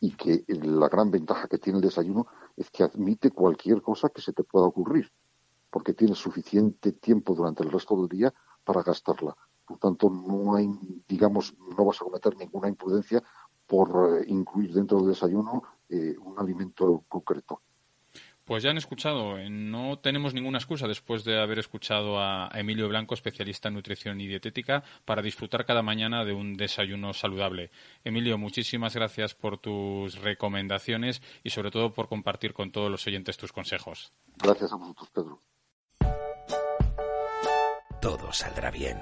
Y 0.00 0.16
que 0.16 0.42
la 0.48 0.88
gran 0.88 1.12
ventaja 1.12 1.46
que 1.46 1.58
tiene 1.58 1.78
el 1.78 1.84
desayuno 1.84 2.26
es 2.56 2.70
que 2.72 2.82
admite 2.82 3.30
cualquier 3.30 3.82
cosa 3.82 4.08
que 4.08 4.20
se 4.20 4.32
te 4.32 4.42
pueda 4.42 4.66
ocurrir, 4.66 5.12
porque 5.70 5.94
tienes 5.94 6.18
suficiente 6.18 6.90
tiempo 6.90 7.36
durante 7.36 7.62
el 7.62 7.70
resto 7.70 7.96
del 7.96 8.08
día 8.08 8.34
para 8.64 8.82
gastarla 8.82 9.36
por 9.66 9.78
tanto, 9.78 10.08
no 10.08 10.54
hay, 10.54 10.68
digamos, 11.08 11.54
no 11.76 11.84
vas 11.84 12.00
a 12.00 12.04
cometer 12.04 12.36
ninguna 12.36 12.68
imprudencia 12.68 13.22
por 13.66 14.20
eh, 14.20 14.24
incluir 14.28 14.72
dentro 14.72 14.98
del 14.98 15.08
desayuno 15.08 15.62
eh, 15.88 16.14
un 16.24 16.38
alimento 16.38 17.04
concreto. 17.08 17.60
Pues 18.46 18.62
ya 18.62 18.70
han 18.70 18.76
escuchado, 18.76 19.38
eh, 19.38 19.50
no 19.50 19.98
tenemos 19.98 20.32
ninguna 20.32 20.58
excusa 20.58 20.86
después 20.86 21.24
de 21.24 21.42
haber 21.42 21.58
escuchado 21.58 22.20
a 22.20 22.48
Emilio 22.54 22.88
Blanco, 22.88 23.14
especialista 23.14 23.66
en 23.66 23.74
nutrición 23.74 24.20
y 24.20 24.28
dietética, 24.28 24.84
para 25.04 25.20
disfrutar 25.20 25.66
cada 25.66 25.82
mañana 25.82 26.24
de 26.24 26.32
un 26.32 26.56
desayuno 26.56 27.12
saludable. 27.12 27.72
Emilio, 28.04 28.38
muchísimas 28.38 28.94
gracias 28.94 29.34
por 29.34 29.58
tus 29.58 30.20
recomendaciones 30.20 31.22
y 31.42 31.50
sobre 31.50 31.72
todo 31.72 31.92
por 31.92 32.08
compartir 32.08 32.52
con 32.52 32.70
todos 32.70 32.88
los 32.88 33.04
oyentes 33.08 33.36
tus 33.36 33.50
consejos. 33.50 34.12
Gracias 34.36 34.72
a 34.72 34.76
vosotros, 34.76 35.10
Pedro. 35.10 35.40
Todo 38.00 38.32
saldrá 38.32 38.70
bien. 38.70 38.96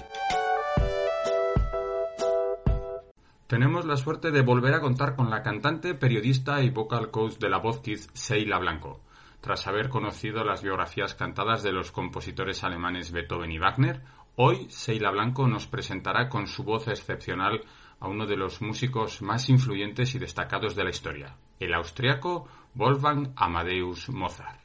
Tenemos 3.46 3.84
la 3.84 3.98
suerte 3.98 4.30
de 4.30 4.40
volver 4.40 4.72
a 4.72 4.80
contar 4.80 5.16
con 5.16 5.28
la 5.28 5.42
cantante, 5.42 5.94
periodista 5.94 6.62
y 6.62 6.70
vocal 6.70 7.10
coach 7.10 7.34
de 7.34 7.50
la 7.50 7.58
voz 7.58 7.80
Kids, 7.80 8.08
Seila 8.14 8.58
Blanco. 8.58 9.00
Tras 9.42 9.66
haber 9.66 9.90
conocido 9.90 10.44
las 10.44 10.62
biografías 10.62 11.14
cantadas 11.14 11.62
de 11.62 11.70
los 11.70 11.92
compositores 11.92 12.64
alemanes 12.64 13.12
Beethoven 13.12 13.52
y 13.52 13.58
Wagner, 13.58 14.00
hoy 14.36 14.66
Seila 14.70 15.10
Blanco 15.10 15.46
nos 15.46 15.66
presentará 15.66 16.30
con 16.30 16.46
su 16.46 16.64
voz 16.64 16.88
excepcional 16.88 17.60
a 18.00 18.08
uno 18.08 18.26
de 18.26 18.38
los 18.38 18.62
músicos 18.62 19.20
más 19.20 19.50
influyentes 19.50 20.14
y 20.14 20.18
destacados 20.18 20.74
de 20.74 20.84
la 20.84 20.90
historia, 20.90 21.36
el 21.60 21.74
austriaco 21.74 22.48
Wolfgang 22.74 23.34
Amadeus 23.36 24.08
Mozart. 24.08 24.60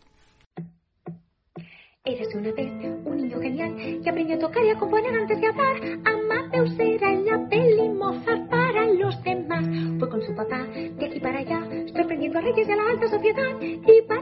Eres 2.05 2.33
una 2.33 2.51
vez 2.53 2.71
un 3.05 3.17
niño 3.17 3.39
genial 3.41 3.75
que 4.01 4.09
aprendió 4.09 4.37
a 4.37 4.39
tocar 4.39 4.63
y 4.63 4.69
a 4.69 4.79
componer 4.79 5.13
antes 5.19 5.41
de 5.41 5.47
hablar. 5.47 5.75
Amadeus 6.05 6.75
reyes 12.51 12.67
de 12.67 12.75
la 12.75 12.89
alta 12.89 13.07
sociedad 13.09 13.61
y 13.61 13.77
batiendo 13.77 14.18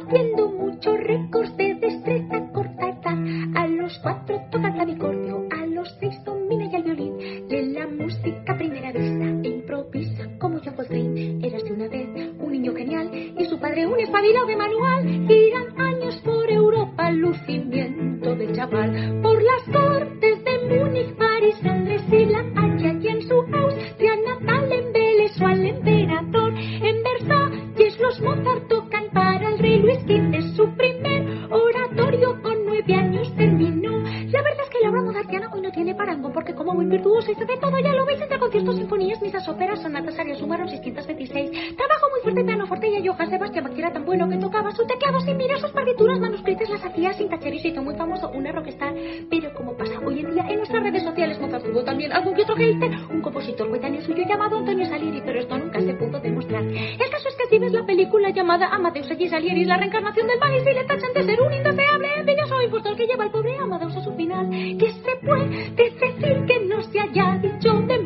Amadeus 63.77 63.97
a 63.97 64.03
su 64.03 64.13
final, 64.13 64.49
que 64.49 64.91
se 64.91 65.15
puede 65.23 65.69
decir 65.71 66.45
que 66.47 66.65
no 66.65 66.81
se 66.81 66.99
haya 66.99 67.37
dicho 67.37 67.73
de 67.81 67.96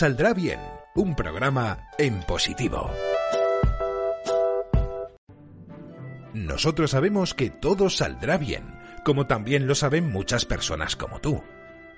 saldrá 0.00 0.32
bien. 0.32 0.58
Un 0.94 1.14
programa 1.14 1.90
en 1.98 2.22
positivo. 2.22 2.90
Nosotros 6.32 6.92
sabemos 6.92 7.34
que 7.34 7.50
todo 7.50 7.90
saldrá 7.90 8.38
bien, 8.38 8.64
como 9.04 9.26
también 9.26 9.66
lo 9.66 9.74
saben 9.74 10.10
muchas 10.10 10.46
personas 10.46 10.96
como 10.96 11.20
tú. 11.20 11.42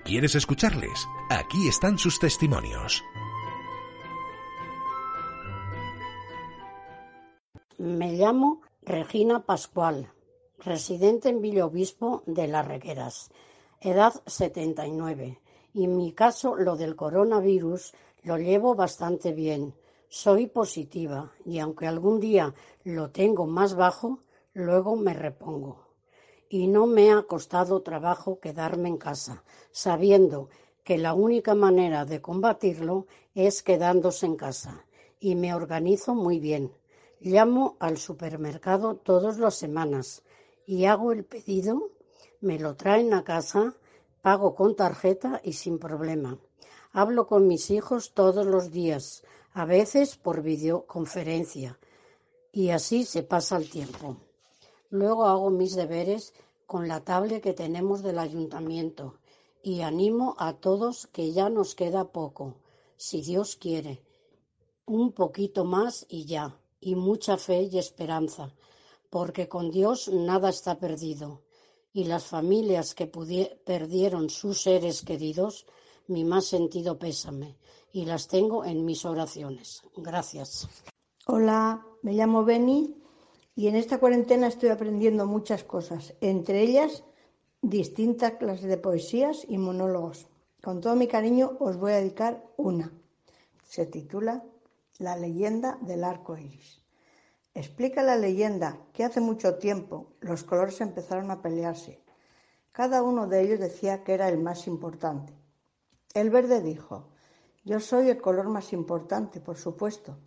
¿Quieres 0.03 0.35
escucharles? 0.35 1.07
Aquí 1.29 1.69
están 1.69 1.97
sus 1.97 2.19
testimonios. 2.19 3.01
Me 7.77 8.11
llamo 8.11 8.63
Regina 8.81 9.45
Pascual, 9.45 10.11
residente 10.59 11.29
en 11.29 11.41
Villobispo 11.41 12.21
de 12.25 12.49
Las 12.49 12.67
Regueras, 12.67 13.31
edad 13.79 14.21
79. 14.25 15.39
Y 15.73 15.85
en 15.85 15.97
mi 15.97 16.13
caso, 16.13 16.55
lo 16.55 16.75
del 16.75 16.95
coronavirus 16.95 17.93
lo 18.23 18.37
llevo 18.37 18.75
bastante 18.75 19.33
bien. 19.33 19.73
Soy 20.07 20.47
positiva 20.47 21.31
y 21.45 21.59
aunque 21.59 21.87
algún 21.87 22.19
día 22.19 22.53
lo 22.83 23.09
tengo 23.09 23.47
más 23.47 23.75
bajo, 23.75 24.19
luego 24.53 24.95
me 24.95 25.13
repongo. 25.13 25.87
Y 26.47 26.67
no 26.67 26.85
me 26.85 27.11
ha 27.11 27.23
costado 27.23 27.81
trabajo 27.81 28.39
quedarme 28.39 28.89
en 28.89 28.97
casa, 28.97 29.43
sabiendo 29.71 30.49
que 30.83 30.99
la 30.99 31.15
única 31.15 31.55
manera 31.55 32.05
de 32.05 32.21
combatirlo 32.21 33.07
es 33.33 33.63
quedándose 33.63 34.27
en 34.27 34.35
casa. 34.35 34.85
Y 35.19 35.35
me 35.35 35.55
organizo 35.55 36.13
muy 36.13 36.39
bien. 36.39 36.71
Llamo 37.19 37.77
al 37.79 37.97
supermercado 37.97 38.97
todas 38.97 39.39
las 39.39 39.55
semanas 39.55 40.23
y 40.65 40.85
hago 40.85 41.11
el 41.11 41.25
pedido, 41.25 41.89
me 42.41 42.59
lo 42.59 42.75
traen 42.75 43.13
a 43.13 43.23
casa, 43.23 43.75
pago 44.23 44.55
con 44.55 44.73
tarjeta 44.77 45.41
y 45.43 45.51
sin 45.51 45.77
problema. 45.79 46.39
Hablo 46.93 47.27
con 47.27 47.45
mis 47.45 47.69
hijos 47.71 48.13
todos 48.13 48.45
los 48.45 48.71
días, 48.71 49.21
a 49.51 49.65
veces 49.65 50.15
por 50.15 50.41
videoconferencia, 50.41 51.77
y 52.53 52.69
así 52.69 53.03
se 53.03 53.23
pasa 53.23 53.57
el 53.57 53.69
tiempo. 53.69 54.15
Luego 54.89 55.25
hago 55.25 55.49
mis 55.49 55.75
deberes 55.75 56.33
con 56.65 56.87
la 56.87 57.01
tablet 57.01 57.43
que 57.43 57.51
tenemos 57.51 58.01
del 58.01 58.17
ayuntamiento 58.17 59.19
y 59.61 59.81
animo 59.81 60.35
a 60.39 60.53
todos 60.53 61.07
que 61.07 61.33
ya 61.33 61.49
nos 61.49 61.75
queda 61.75 62.05
poco, 62.13 62.55
si 62.95 63.21
Dios 63.21 63.57
quiere, 63.57 64.01
un 64.85 65.11
poquito 65.11 65.65
más 65.65 66.05
y 66.07 66.23
ya, 66.25 66.57
y 66.79 66.95
mucha 66.95 67.35
fe 67.35 67.63
y 67.63 67.77
esperanza, 67.77 68.53
porque 69.09 69.49
con 69.49 69.69
Dios 69.69 70.07
nada 70.07 70.47
está 70.47 70.79
perdido. 70.79 71.41
Y 71.93 72.05
las 72.05 72.25
familias 72.25 72.95
que 72.95 73.07
perdieron 73.07 74.29
sus 74.29 74.61
seres 74.61 75.03
queridos, 75.03 75.65
mi 76.07 76.25
más 76.25 76.45
sentido 76.45 76.97
pésame 76.97 77.55
y 77.93 78.05
las 78.05 78.27
tengo 78.27 78.65
en 78.65 78.83
mis 78.83 79.05
oraciones. 79.05 79.83
Gracias. 79.95 80.67
Hola, 81.27 81.85
me 82.01 82.13
llamo 82.13 82.43
Beni 82.43 82.95
y 83.55 83.67
en 83.67 83.75
esta 83.75 83.99
cuarentena 83.99 84.47
estoy 84.47 84.69
aprendiendo 84.69 85.25
muchas 85.27 85.63
cosas, 85.63 86.15
entre 86.19 86.61
ellas 86.61 87.03
distintas 87.61 88.33
clases 88.33 88.67
de 88.67 88.77
poesías 88.77 89.45
y 89.47 89.57
monólogos. 89.57 90.27
Con 90.61 90.81
todo 90.81 90.95
mi 90.95 91.07
cariño 91.07 91.57
os 91.59 91.77
voy 91.77 91.93
a 91.93 91.97
dedicar 91.97 92.43
una. 92.57 92.91
Se 93.63 93.85
titula 93.85 94.43
La 94.97 95.15
leyenda 95.15 95.77
del 95.81 96.03
arco 96.03 96.37
iris. 96.37 96.82
Explica 97.55 98.01
la 98.01 98.15
leyenda 98.15 98.79
que 98.93 99.03
hace 99.03 99.21
mucho 99.21 99.59
tiempo 99.59 100.13
los 100.21 100.43
colores 100.43 100.81
empezaron 100.81 101.29
a 101.29 101.43
pelearse. 101.43 102.01
Cada 102.71 103.03
uno 103.03 103.27
de 103.27 103.41
ellos 103.41 103.59
decía 103.59 104.03
que 104.03 104.15
era 104.15 104.27
el 104.27 104.39
más 104.39 104.65
importante. 104.65 105.33
El 106.15 106.31
verde 106.31 106.61
dijo, 106.61 107.09
yo 107.63 107.79
soy 107.79 108.09
el 108.09 108.19
color 108.19 108.49
más 108.49 108.73
importante, 108.73 109.39
por 109.39 109.57
supuesto. 109.57 110.17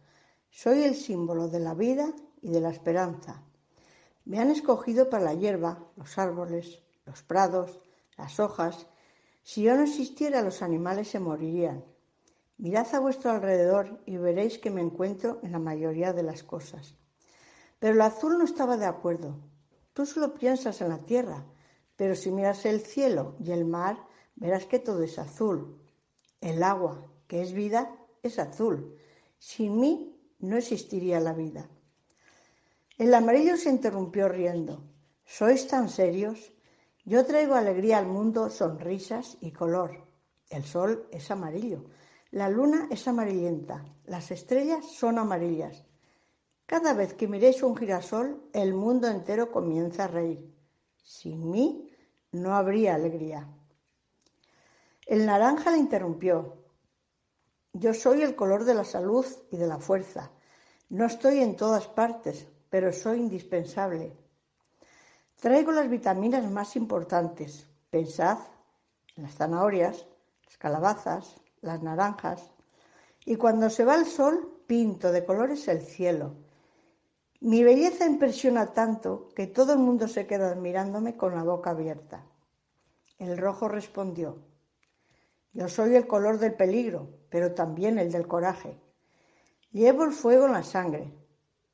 Soy 0.51 0.85
el 0.85 0.95
símbolo 0.95 1.49
de 1.49 1.59
la 1.59 1.75
vida 1.75 2.13
y 2.41 2.51
de 2.51 2.61
la 2.61 2.71
esperanza. 2.71 3.43
Me 4.25 4.39
han 4.39 4.51
escogido 4.51 5.11
para 5.11 5.25
la 5.25 5.35
hierba, 5.35 5.85
los 5.97 6.19
árboles, 6.19 6.81
los 7.05 7.25
prados, 7.25 7.81
las 8.17 8.39
hojas. 8.39 8.87
Si 9.43 9.63
yo 9.63 9.75
no 9.75 9.83
existiera, 9.83 10.43
los 10.43 10.63
animales 10.63 11.09
se 11.09 11.19
morirían. 11.19 11.85
Mirad 12.57 12.87
a 12.95 13.01
vuestro 13.01 13.33
alrededor 13.33 14.01
y 14.07 14.17
veréis 14.17 14.59
que 14.59 14.71
me 14.71 14.81
encuentro 14.81 15.41
en 15.43 15.51
la 15.51 15.59
mayoría 15.59 16.13
de 16.13 16.23
las 16.23 16.45
cosas. 16.45 16.95
Pero 17.79 17.95
el 17.95 18.01
azul 18.01 18.39
no 18.39 18.45
estaba 18.45 18.77
de 18.77 18.87
acuerdo. 18.87 19.39
Tú 19.93 20.07
solo 20.07 20.35
piensas 20.35 20.81
en 20.81 20.91
la 20.91 20.99
tierra, 20.99 21.47
pero 21.97 22.15
si 22.15 22.31
miras 22.31 22.65
el 22.67 22.81
cielo 22.81 23.37
y 23.39 23.53
el 23.53 23.65
mar, 23.65 23.99
verás 24.35 24.67
que 24.67 24.79
todo 24.79 25.03
es 25.03 25.19
azul. 25.19 25.81
El 26.41 26.63
agua, 26.63 27.11
que 27.27 27.43
es 27.43 27.53
vida, 27.53 27.97
es 28.23 28.39
azul. 28.39 28.97
Sin 29.39 29.81
mí 29.81 30.19
no 30.39 30.57
existiría 30.57 31.21
la 31.21 31.33
vida. 31.33 31.69
El 32.99 33.13
amarillo 33.15 33.57
se 33.57 33.71
interrumpió 33.71 34.29
riendo. 34.29 34.83
¿Sois 35.25 35.67
tan 35.67 35.89
serios? 35.89 36.53
Yo 37.05 37.25
traigo 37.25 37.55
alegría 37.55 37.99
al 37.99 38.07
mundo, 38.07 38.51
sonrisas 38.51 39.39
y 39.41 39.53
color. 39.53 40.07
El 40.51 40.65
sol 40.65 41.09
es 41.11 41.31
amarillo, 41.31 41.85
la 42.31 42.49
luna 42.49 42.89
es 42.91 43.09
amarillenta, 43.09 43.85
las 44.05 44.31
estrellas 44.31 44.85
son 44.85 45.19
amarillas. 45.19 45.86
Cada 46.67 46.95
vez 46.95 47.15
que 47.15 47.29
miréis 47.29 47.63
un 47.63 47.77
girasol, 47.77 48.43
el 48.53 48.75
mundo 48.75 49.07
entero 49.07 49.53
comienza 49.53 50.05
a 50.05 50.09
reír. 50.09 50.53
Sin 51.01 51.49
mí 51.49 51.89
no 52.33 52.57
habría 52.57 52.97
alegría. 52.97 53.49
El 55.07 55.27
naranja 55.27 55.71
le 55.71 55.79
interrumpió. 55.79 56.65
Yo 57.73 57.95
soy 57.95 58.23
el 58.23 58.35
color 58.35 58.65
de 58.65 58.75
la 58.75 58.83
salud 58.83 59.25
y 59.53 59.57
de 59.57 59.69
la 59.69 59.79
fuerza. 59.79 60.33
No 60.89 61.07
estoy 61.07 61.39
en 61.39 61.55
todas 61.55 61.87
partes, 61.87 62.49
pero 62.69 62.93
soy 62.93 63.21
indispensable. 63.21 64.17
Traigo 65.41 65.71
las 65.71 65.89
vitaminas 65.89 66.51
más 66.51 66.75
importantes. 66.75 67.65
Pensad 67.91 68.39
en 69.15 69.23
las 69.23 69.37
zanahorias, 69.37 70.05
las 70.45 70.59
calabazas, 70.59 71.37
las 71.61 71.81
naranjas. 71.81 72.51
Y 73.25 73.37
cuando 73.37 73.71
se 73.71 73.85
va 73.85 73.95
el 73.95 74.07
sol, 74.07 74.63
pinto 74.67 75.13
de 75.13 75.25
colores 75.25 75.69
el 75.69 75.83
cielo. 75.83 76.46
Mi 77.41 77.63
belleza 77.63 78.07
impresiona 78.07 78.73
tanto 78.73 79.29
que 79.35 79.47
todo 79.47 79.75
el 79.75 79.79
mundo 79.79 80.09
se 80.09 80.27
queda 80.27 80.51
admirándome 80.51 81.17
con 81.17 81.35
la 81.35 81.43
boca 81.43 81.71
abierta. 81.71 82.25
El 83.19 83.37
rojo 83.37 83.69
respondió, 83.69 84.39
yo 85.53 85.69
soy 85.69 85.95
el 85.95 86.07
color 86.07 86.39
del 86.39 86.55
peligro, 86.55 87.09
pero 87.31 87.55
también 87.55 87.99
el 87.99 88.13
del 88.13 88.27
coraje. 88.27 88.79
Llevo 89.73 90.05
el 90.05 90.13
fuego 90.13 90.47
en 90.47 90.53
la 90.53 90.63
sangre. 90.63 91.15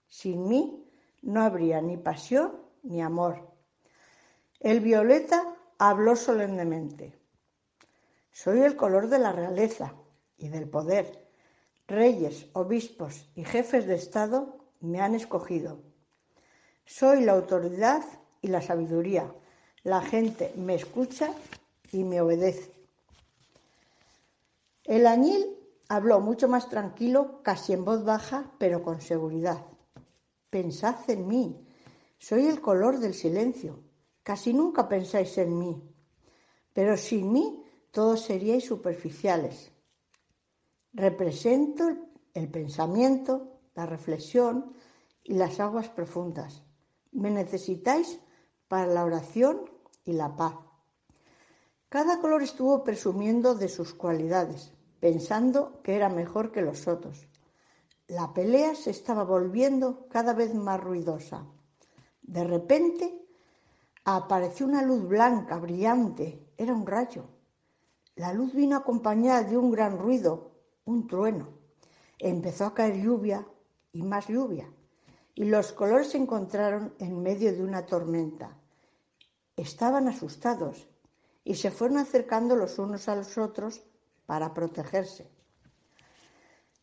Sin 0.07 0.48
mí 0.48 0.88
no 1.20 1.42
habría 1.42 1.81
ni 1.81 1.96
pasión 1.96 2.61
ni 2.85 3.03
amor. 3.03 3.51
El 4.61 4.81
violeta 4.81 5.57
habló 5.79 6.14
solemnemente. 6.14 7.18
Soy 8.31 8.61
el 8.61 8.77
color 8.77 9.09
de 9.09 9.18
la 9.18 9.33
realeza 9.33 9.94
y 10.37 10.48
del 10.48 10.68
poder. 10.68 11.29
Reyes, 11.88 12.48
obispos 12.53 13.29
y 13.35 13.44
jefes 13.44 13.87
de 13.87 13.96
Estado 13.96 14.62
me 14.83 15.01
han 15.01 15.14
escogido. 15.14 15.81
Soy 16.85 17.25
la 17.25 17.33
autoridad 17.33 18.03
y 18.40 18.49
la 18.49 18.61
sabiduría. 18.61 19.33
La 19.85 20.01
gente 20.03 20.53
me 20.57 20.75
escucha 20.75 21.33
y 21.90 22.05
me 22.05 22.21
obedece. 22.21 22.73
El 24.85 25.07
añil 25.07 25.57
habló 25.88 26.21
mucho 26.21 26.49
más 26.49 26.68
tranquilo, 26.68 27.40
casi 27.42 27.73
en 27.73 27.85
voz 27.85 28.05
baja, 28.05 28.53
pero 28.59 28.83
con 28.83 29.01
seguridad. 29.01 29.64
Pensad 30.51 31.09
en 31.09 31.27
mí. 31.27 31.66
Soy 32.18 32.47
el 32.47 32.61
color 32.61 32.99
del 32.99 33.14
silencio. 33.14 33.83
Casi 34.23 34.53
nunca 34.53 34.88
pensáis 34.88 35.37
en 35.38 35.59
mí. 35.59 35.83
Pero 36.73 36.97
sin 36.97 37.33
mí 37.33 37.64
todos 37.90 38.23
seríais 38.23 38.64
superficiales. 38.64 39.71
Represento 40.92 41.88
el 42.35 42.49
pensamiento, 42.51 43.61
la 43.75 43.87
reflexión 43.87 44.73
y 45.25 45.35
las 45.35 45.61
aguas 45.61 45.89
profundas. 45.89 46.63
Me 47.13 47.31
necesitáis 47.31 48.21
para 48.69 48.87
la 48.87 49.05
oración 49.05 49.71
y 50.05 50.13
la 50.13 50.35
paz. 50.35 50.55
Cada 51.89 52.21
color 52.21 52.43
estuvo 52.43 52.83
presumiendo 52.85 53.55
de 53.55 53.69
sus 53.69 53.93
cualidades, 53.93 54.73
pensando 54.99 55.83
que 55.83 55.95
era 55.95 56.09
mejor 56.09 56.51
que 56.51 56.63
los 56.63 56.89
otros. 56.89 57.27
La 58.09 58.33
pelea 58.33 58.75
se 58.75 58.91
estaba 58.91 59.25
volviendo 59.25 60.09
cada 60.09 60.33
vez 60.33 60.55
más 60.55 60.81
ruidosa. 60.81 61.47
De 62.23 62.45
repente 62.45 63.27
apareció 64.05 64.67
una 64.67 64.83
luz 64.83 65.07
blanca, 65.07 65.59
brillante. 65.59 66.47
Era 66.57 66.73
un 66.75 66.87
rayo. 66.87 67.27
La 68.15 68.33
luz 68.33 68.53
vino 68.53 68.77
acompañada 68.77 69.43
de 69.43 69.57
un 69.57 69.71
gran 69.71 69.99
ruido, 69.99 70.53
un 70.85 71.07
trueno. 71.07 71.49
Empezó 72.19 72.67
a 72.67 72.75
caer 72.75 73.03
lluvia 73.03 73.47
y 73.92 74.02
más 74.02 74.28
lluvia, 74.28 74.72
y 75.35 75.44
los 75.44 75.72
colores 75.72 76.11
se 76.11 76.18
encontraron 76.18 76.94
en 76.98 77.22
medio 77.22 77.52
de 77.52 77.62
una 77.62 77.87
tormenta. 77.87 78.57
Estaban 79.57 80.09
asustados 80.09 80.88
y 81.44 81.55
se 81.55 81.70
fueron 81.70 81.98
acercando 81.98 82.57
los 82.57 82.78
unos 82.78 83.09
a 83.09 83.16
los 83.16 83.37
otros 83.38 83.83
para 84.26 84.55
protegerse. 84.55 85.31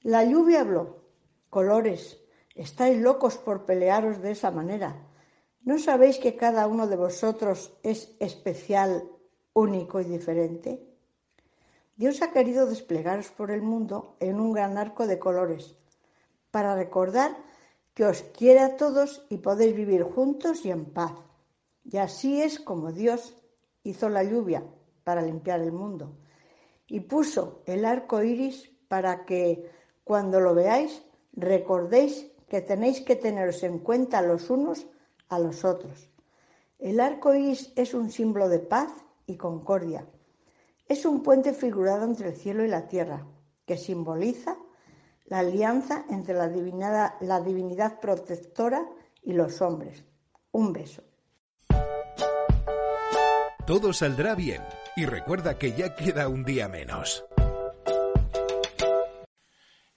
La 0.01 0.23
lluvia 0.23 0.61
habló. 0.61 1.03
Colores, 1.49 2.19
estáis 2.55 3.01
locos 3.01 3.37
por 3.37 3.65
pelearos 3.65 4.21
de 4.21 4.31
esa 4.31 4.51
manera. 4.51 5.07
¿No 5.61 5.79
sabéis 5.79 6.19
que 6.19 6.35
cada 6.35 6.67
uno 6.67 6.87
de 6.87 6.95
vosotros 6.95 7.73
es 7.83 8.15
especial, 8.19 9.09
único 9.53 9.99
y 9.99 10.05
diferente? 10.05 10.85
Dios 11.95 12.21
ha 12.21 12.31
querido 12.31 12.65
desplegaros 12.65 13.29
por 13.29 13.51
el 13.51 13.61
mundo 13.61 14.15
en 14.19 14.39
un 14.39 14.53
gran 14.53 14.77
arco 14.77 15.05
de 15.05 15.19
colores 15.19 15.75
para 16.51 16.75
recordar 16.75 17.38
que 17.93 18.05
os 18.05 18.21
quiere 18.38 18.59
a 18.59 18.77
todos 18.77 19.25
y 19.29 19.38
podéis 19.38 19.75
vivir 19.75 20.03
juntos 20.03 20.65
y 20.65 20.71
en 20.71 20.85
paz. 20.85 21.13
Y 21.83 21.97
así 21.97 22.41
es 22.41 22.59
como 22.59 22.91
Dios 22.91 23.35
hizo 23.83 24.09
la 24.09 24.23
lluvia 24.23 24.63
para 25.03 25.21
limpiar 25.21 25.62
el 25.62 25.71
mundo 25.71 26.17
y 26.88 27.01
puso 27.01 27.62
el 27.65 27.85
arco 27.85 28.23
iris 28.23 28.71
para 28.88 29.25
que 29.25 29.69
cuando 30.03 30.39
lo 30.39 30.55
veáis 30.55 31.03
recordéis 31.33 32.31
que 32.47 32.62
tenéis 32.62 33.01
que 33.01 33.15
teneros 33.15 33.63
en 33.63 33.79
cuenta 33.79 34.21
los 34.21 34.49
unos 34.49 34.88
a 35.27 35.39
los 35.39 35.63
otros. 35.65 36.09
El 36.79 36.99
arco 36.99 37.33
iris 37.33 37.71
es 37.75 37.93
un 37.93 38.12
símbolo 38.12 38.49
de 38.49 38.59
paz 38.59 38.91
y 39.25 39.38
concordia 39.38 40.07
es 40.89 41.05
un 41.05 41.21
puente 41.21 41.53
figurado 41.53 42.03
entre 42.03 42.29
el 42.29 42.35
cielo 42.35 42.65
y 42.65 42.67
la 42.67 42.88
tierra, 42.88 43.27
que 43.67 43.77
simboliza 43.77 44.57
la 45.29 45.39
alianza 45.39 46.05
entre 46.09 46.33
la 46.33 46.47
divinidad, 46.47 47.13
la 47.21 47.39
divinidad 47.39 47.99
protectora 47.99 48.85
y 49.23 49.33
los 49.33 49.61
hombres. 49.61 50.03
Un 50.51 50.73
beso. 50.73 51.03
Todo 53.65 53.93
saldrá 53.93 54.33
bien 54.33 54.63
y 54.95 55.05
recuerda 55.05 55.59
que 55.59 55.73
ya 55.73 55.95
queda 55.95 56.27
un 56.27 56.43
día 56.43 56.67
menos. 56.67 57.23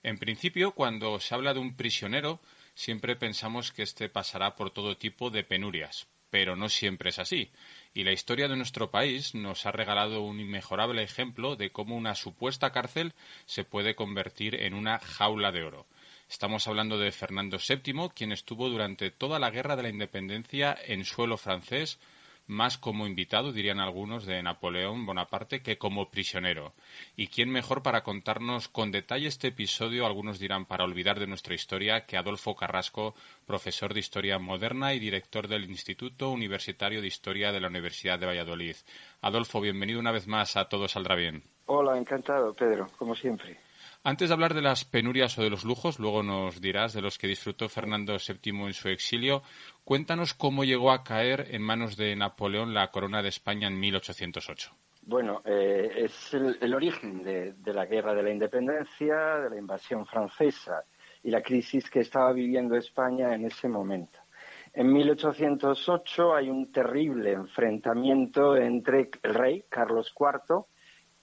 En 0.03 0.19
principio, 0.19 0.75
cuando 0.75 1.19
se 1.19 1.33
habla 1.33 1.53
de 1.53 1.59
un 1.59 1.75
prisionero, 1.75 2.39
siempre 2.75 3.15
pensamos 3.15 3.71
que 3.71 3.83
éste 3.83 4.09
pasará 4.09 4.55
por 4.55 4.69
todo 4.71 4.97
tipo 4.97 5.31
de 5.31 5.43
penurias, 5.43 6.07
pero 6.33 6.55
no 6.55 6.67
siempre 6.67 7.11
es 7.11 7.19
así 7.19 7.51
y 7.93 8.03
la 8.03 8.11
historia 8.11 8.47
de 8.47 8.55
nuestro 8.55 8.89
país 8.89 9.35
nos 9.35 9.67
ha 9.67 9.71
regalado 9.71 10.23
un 10.23 10.39
inmejorable 10.39 11.03
ejemplo 11.03 11.55
de 11.55 11.71
cómo 11.71 11.95
una 11.95 12.15
supuesta 12.15 12.71
cárcel 12.71 13.13
se 13.45 13.63
puede 13.63 13.93
convertir 13.93 14.55
en 14.55 14.73
una 14.73 14.97
jaula 14.97 15.51
de 15.51 15.61
oro. 15.61 15.85
Estamos 16.27 16.67
hablando 16.67 16.97
de 16.97 17.11
Fernando 17.11 17.59
VII, 17.59 18.09
quien 18.15 18.31
estuvo 18.31 18.67
durante 18.67 19.11
toda 19.11 19.37
la 19.37 19.51
guerra 19.51 19.75
de 19.75 19.83
la 19.83 19.89
independencia 19.89 20.75
en 20.87 21.05
suelo 21.05 21.37
francés, 21.37 21.99
más 22.47 22.77
como 22.77 23.07
invitado, 23.07 23.51
dirían 23.51 23.79
algunos, 23.79 24.25
de 24.25 24.41
Napoleón 24.43 25.05
Bonaparte 25.05 25.61
que 25.61 25.77
como 25.77 26.09
prisionero. 26.11 26.73
¿Y 27.15 27.27
quién 27.27 27.49
mejor 27.49 27.83
para 27.83 28.03
contarnos 28.03 28.67
con 28.67 28.91
detalle 28.91 29.27
este 29.27 29.49
episodio, 29.49 30.05
algunos 30.05 30.39
dirán 30.39 30.65
para 30.65 30.83
olvidar 30.83 31.19
de 31.19 31.27
nuestra 31.27 31.55
historia, 31.55 32.05
que 32.05 32.17
Adolfo 32.17 32.55
Carrasco, 32.55 33.15
profesor 33.45 33.93
de 33.93 33.99
Historia 33.99 34.39
Moderna 34.39 34.93
y 34.93 34.99
director 34.99 35.47
del 35.47 35.69
Instituto 35.69 36.29
Universitario 36.29 37.01
de 37.01 37.07
Historia 37.07 37.51
de 37.51 37.61
la 37.61 37.67
Universidad 37.67 38.19
de 38.19 38.27
Valladolid? 38.27 38.75
Adolfo, 39.21 39.61
bienvenido 39.61 39.99
una 39.99 40.11
vez 40.11 40.27
más 40.27 40.57
a 40.57 40.69
Todo 40.69 40.87
Saldrá 40.87 41.15
Bien. 41.15 41.43
Hola, 41.65 41.97
encantado, 41.97 42.53
Pedro, 42.53 42.89
como 42.97 43.15
siempre. 43.15 43.57
Antes 44.05 44.27
de 44.27 44.33
hablar 44.33 44.53
de 44.53 44.61
las 44.61 44.83
penurias 44.83 45.37
o 45.37 45.43
de 45.43 45.49
los 45.49 45.63
lujos, 45.63 45.97
luego 45.97 46.23
nos 46.23 46.59
dirás 46.59 46.91
de 46.91 47.01
los 47.01 47.17
que 47.17 47.25
disfrutó 47.25 47.69
Fernando 47.69 48.17
VII 48.17 48.65
en 48.65 48.73
su 48.73 48.89
exilio, 48.89 49.43
cuéntanos 49.85 50.33
cómo 50.33 50.65
llegó 50.65 50.91
a 50.91 51.05
caer 51.05 51.47
en 51.51 51.61
manos 51.61 51.95
de 51.95 52.13
Napoleón 52.13 52.73
la 52.73 52.91
corona 52.91 53.21
de 53.21 53.29
España 53.29 53.69
en 53.69 53.79
1808. 53.79 54.71
Bueno, 55.03 55.41
eh, 55.45 55.89
es 55.95 56.33
el, 56.33 56.73
origen 56.73 57.23
de, 57.23 57.55
la 57.73 57.85
guerra 57.85 58.13
de 58.13 58.23
la 58.23 58.31
independencia, 58.31 59.37
de 59.39 59.49
la 59.49 59.57
invasión 59.57 60.05
francesa 60.05 60.83
y 61.23 61.31
la 61.31 61.41
crisis 61.41 61.89
que 61.89 62.01
estaba 62.01 62.33
viviendo 62.33 62.75
España 62.75 63.33
en 63.33 63.45
ese 63.45 63.69
momento. 63.69 64.19
En 64.73 64.91
1808 64.91 66.35
hay 66.35 66.49
un 66.49 66.73
terrible 66.73 67.31
enfrentamiento 67.31 68.57
entre 68.57 69.11
el 69.21 69.33
rey 69.33 69.63
Carlos 69.69 70.13
IV 70.19 70.65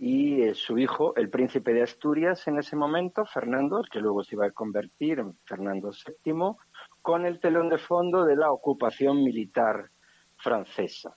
y 0.03 0.45
eh, 0.45 0.55
su 0.55 0.79
hijo, 0.79 1.15
el 1.17 1.29
príncipe 1.29 1.75
de 1.75 1.83
Asturias 1.83 2.49
en 2.49 2.59
ese 2.59 2.75
momento, 2.75 3.27
Fernando, 3.27 3.83
que 3.83 4.01
luego 4.01 4.25
se 4.25 4.35
iba 4.35 4.47
a 4.47 4.51
convertir 4.51 5.19
en 5.19 5.37
Fernando 5.45 5.91
VII, 5.91 6.57
con 7.03 7.27
el 7.27 7.39
telón 7.39 7.69
de 7.69 7.77
fondo 7.77 8.25
de 8.25 8.35
la 8.35 8.51
ocupación 8.51 9.23
militar 9.23 9.91
francesa. 10.39 11.15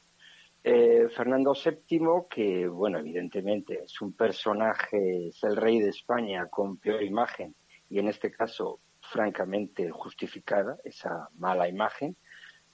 Eh, 0.62 1.08
Fernando 1.16 1.54
VII, 1.54 2.28
que, 2.30 2.68
bueno, 2.68 3.00
evidentemente 3.00 3.84
es 3.86 4.02
un 4.02 4.12
personaje, 4.12 5.30
es 5.30 5.42
el 5.46 5.56
rey 5.56 5.80
de 5.80 5.90
España 5.90 6.48
con 6.50 6.76
peor 6.76 7.04
imagen, 7.04 7.56
y 7.90 8.00
en 8.00 8.10
este 8.10 8.32
caso, 8.32 8.82
francamente 9.00 9.92
justificada, 9.92 10.76
esa 10.84 11.30
mala 11.38 11.70
imagen, 11.70 12.18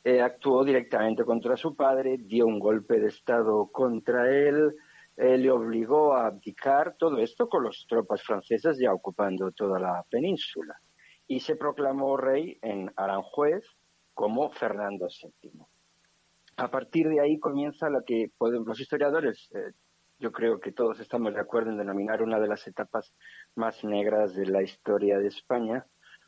eh, 0.04 0.22
actuó 0.22 0.63
directamente 0.63 1.24
contra 1.24 1.56
su 1.56 1.76
padre, 1.76 2.17
dio 2.17 2.48
un 2.48 2.58
golpe 2.58 3.00
de 3.00 3.10
Estado 3.10 3.67
contra 3.72 4.28
él, 4.28 4.74
eh, 5.21 5.38
le 5.38 5.51
obligó 5.51 6.13
a 6.13 6.27
abdicar 6.27 6.95
todo 6.97 7.17
esto 7.17 7.49
con 7.49 7.65
las 7.65 7.86
tropas 7.89 8.23
francesas 8.23 8.77
ya 8.79 8.93
ocupando 8.93 9.51
toda 9.51 9.77
la 9.77 10.01
península 10.10 10.79
y 11.27 11.41
se 11.41 11.58
proclamó 11.58 12.15
rey 12.15 12.58
en 12.62 12.89
Aranjuez 12.95 13.65
como 14.13 14.49
Fernando 14.49 15.08
VII. 15.08 15.60
A 16.55 16.71
partir 16.71 17.10
de 17.10 17.19
ahí 17.19 17.38
comienza 17.38 17.89
lo 17.89 18.05
que 18.05 18.32
los 18.39 18.79
historiadores, 18.79 19.49
eh, 19.55 19.73
yo 20.19 20.32
creo 20.32 20.62
que 20.62 20.71
todos 20.71 21.01
estamos 21.01 21.34
de 21.34 21.41
acuerdo 21.41 21.71
en 21.71 21.77
denominar 21.79 22.23
una 22.23 22.39
de 22.39 22.47
las 22.47 22.65
etapas 22.65 23.13
más 23.55 23.84
negras 23.84 24.34
de 24.36 24.45
la 24.45 24.62
historia 24.62 25.19
de 25.19 25.27
España, 25.27 25.86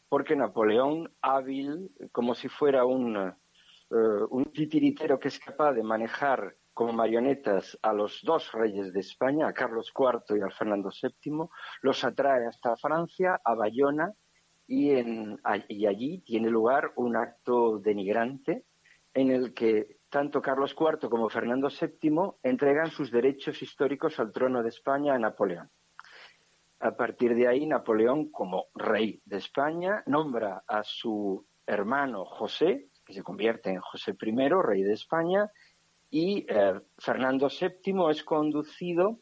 porque 0.09 0.35
Napoleón, 0.35 1.13
hábil, 1.21 1.91
como 2.11 2.35
si 2.35 2.49
fuera 2.49 2.83
un, 2.83 3.15
eh, 3.15 4.25
un 4.29 4.51
titiritero 4.51 5.17
que 5.17 5.29
es 5.29 5.39
capaz 5.39 5.71
de 5.71 5.83
manejar 5.83 6.57
como 6.73 6.93
marionetas 6.93 7.77
a 7.81 7.93
los 7.93 8.21
dos 8.23 8.51
reyes 8.51 8.93
de 8.93 8.99
España, 8.99 9.47
a 9.47 9.53
Carlos 9.53 9.91
IV 9.97 10.37
y 10.37 10.41
a 10.41 10.49
Fernando 10.49 10.89
VII, 10.89 11.47
los 11.81 12.03
atrae 12.03 12.47
hasta 12.47 12.77
Francia, 12.77 13.39
a 13.43 13.55
Bayona, 13.55 14.13
y, 14.67 14.93
y 15.67 15.85
allí 15.85 16.21
tiene 16.21 16.49
lugar 16.49 16.93
un 16.95 17.17
acto 17.17 17.79
denigrante 17.79 18.65
en 19.13 19.31
el 19.31 19.53
que 19.53 19.97
tanto 20.09 20.41
Carlos 20.41 20.75
IV 20.79 21.09
como 21.09 21.29
Fernando 21.29 21.67
VII 21.69 22.37
entregan 22.43 22.89
sus 22.89 23.11
derechos 23.11 23.61
históricos 23.61 24.19
al 24.19 24.31
trono 24.31 24.63
de 24.63 24.69
España 24.69 25.13
a 25.13 25.19
Napoleón. 25.19 25.69
A 26.79 26.95
partir 26.95 27.35
de 27.35 27.47
ahí, 27.47 27.65
Napoleón, 27.65 28.31
como 28.31 28.65
rey 28.73 29.21
de 29.25 29.37
España, 29.37 30.03
nombra 30.05 30.63
a 30.67 30.83
su 30.83 31.45
hermano 31.65 32.25
José, 32.25 32.89
que 33.05 33.13
se 33.13 33.23
convierte 33.23 33.69
en 33.69 33.79
José 33.79 34.15
I, 34.19 34.49
rey 34.49 34.83
de 34.83 34.93
España, 34.93 35.49
y 36.11 36.45
eh, 36.49 36.73
Fernando 36.97 37.47
VII 37.47 38.11
es 38.11 38.23
conducido 38.23 39.17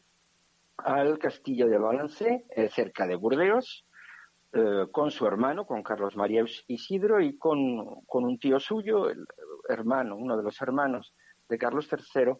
al 0.76 1.18
castillo 1.18 1.68
de 1.68 1.78
Valencé, 1.78 2.44
eh, 2.50 2.68
cerca 2.68 3.06
de 3.06 3.14
Burdeos, 3.14 3.86
eh, 4.52 4.86
con 4.90 5.12
su 5.12 5.24
hermano, 5.24 5.64
con 5.66 5.84
Carlos 5.84 6.16
María 6.16 6.44
Isidro 6.66 7.20
y 7.20 7.38
con, 7.38 7.60
un 8.08 8.38
tío 8.40 8.58
suyo, 8.58 9.08
el 9.08 9.24
hermano, 9.68 10.16
uno 10.16 10.36
de 10.36 10.42
los 10.42 10.60
hermanos 10.60 11.14
de 11.48 11.58
Carlos 11.58 11.88
III, 11.90 12.32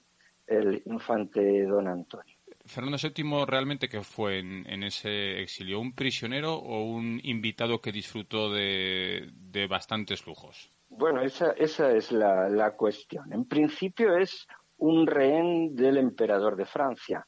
el 0.49 0.83
infante 0.87 1.65
don 1.65 1.87
Antonio. 1.87 2.35
Fernando 2.65 2.99
VII 3.01 3.47
realmente 3.47 3.89
que 3.89 4.03
fue 4.03 4.41
en, 4.41 4.83
ese 4.83 5.41
exilio, 5.41 5.79
un 5.79 5.95
prisionero 5.95 6.55
o 6.57 6.85
un 6.85 7.21
invitado 7.23 7.81
que 7.81 7.93
disfrutó 7.93 8.53
de 8.53 9.67
bastantes 9.69 10.27
lujos. 10.27 10.71
Bueno, 10.93 11.23
esa, 11.23 11.53
esa 11.53 11.93
es 11.93 12.11
la, 12.11 12.75
cuestión. 12.77 13.33
En 13.33 13.45
principio 13.45 14.17
es 14.17 14.47
un 14.77 15.07
rehén 15.07 15.77
del 15.77 15.97
emperador 15.97 16.57
de 16.57 16.67
Francia. 16.67 17.25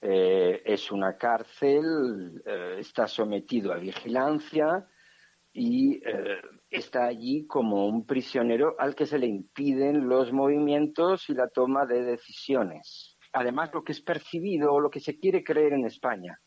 Eh, 0.00 0.62
es 0.64 0.92
una 0.92 1.16
cárcel, 1.16 2.42
eh, 2.44 2.76
está 2.78 3.06
sometido 3.06 3.72
a 3.72 3.78
vigilancia 3.78 4.86
y 5.52 5.96
eh, 6.06 6.42
está 6.70 7.06
allí 7.06 7.46
como 7.46 7.88
un 7.88 8.04
prisionero 8.06 8.76
al 8.78 8.94
que 8.94 9.06
se 9.06 9.18
le 9.18 9.26
impiden 9.26 10.06
los 10.06 10.30
movimientos 10.30 11.30
y 11.30 11.34
la 11.34 11.48
toma 11.48 11.86
de 11.86 12.02
decisiones. 12.02 13.16
Además, 13.32 13.70
lo 13.72 13.82
que 13.82 13.92
es 13.92 14.02
percibido 14.02 14.74
o 14.74 14.80
lo 14.80 14.90
que 14.90 15.00
se 15.00 15.18
quiere 15.18 15.42
creer 15.42 15.72
en 15.72 15.86
España, 15.86 16.38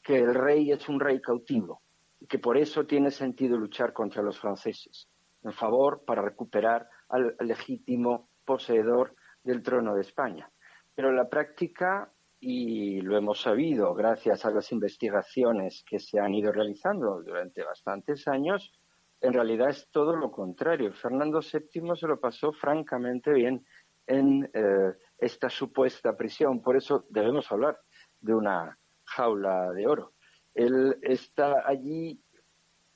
que 0.00 0.16
el 0.18 0.32
rey 0.32 0.70
es 0.70 0.88
un 0.88 1.00
rey 1.00 1.20
cautivo 1.20 1.82
que 2.28 2.38
por 2.38 2.56
eso 2.56 2.86
tiene 2.86 3.10
sentido 3.10 3.58
luchar 3.58 3.92
contra 3.92 4.22
los 4.22 4.38
franceses 4.38 5.08
en 5.44 5.52
favor 5.52 6.04
para 6.04 6.22
recuperar 6.22 6.88
al 7.08 7.36
legítimo 7.40 8.28
poseedor 8.44 9.14
del 9.42 9.62
trono 9.62 9.94
de 9.94 10.00
España. 10.00 10.50
Pero 10.94 11.12
la 11.12 11.28
práctica, 11.28 12.10
y 12.40 13.00
lo 13.00 13.16
hemos 13.16 13.40
sabido 13.40 13.94
gracias 13.94 14.44
a 14.44 14.50
las 14.50 14.72
investigaciones 14.72 15.84
que 15.88 15.98
se 15.98 16.18
han 16.18 16.34
ido 16.34 16.52
realizando 16.52 17.22
durante 17.22 17.62
bastantes 17.62 18.26
años, 18.28 18.72
en 19.20 19.32
realidad 19.32 19.70
es 19.70 19.88
todo 19.90 20.14
lo 20.16 20.30
contrario. 20.30 20.92
Fernando 20.92 21.40
VII 21.40 21.96
se 21.96 22.06
lo 22.06 22.20
pasó 22.20 22.52
francamente 22.52 23.32
bien 23.32 23.64
en 24.06 24.50
eh, 24.52 24.92
esta 25.18 25.48
supuesta 25.48 26.16
prisión. 26.16 26.60
Por 26.62 26.76
eso 26.76 27.06
debemos 27.08 27.50
hablar 27.50 27.78
de 28.20 28.34
una 28.34 28.78
jaula 29.04 29.72
de 29.72 29.86
oro. 29.86 30.12
Él 30.54 30.98
está 31.02 31.66
allí 31.66 32.22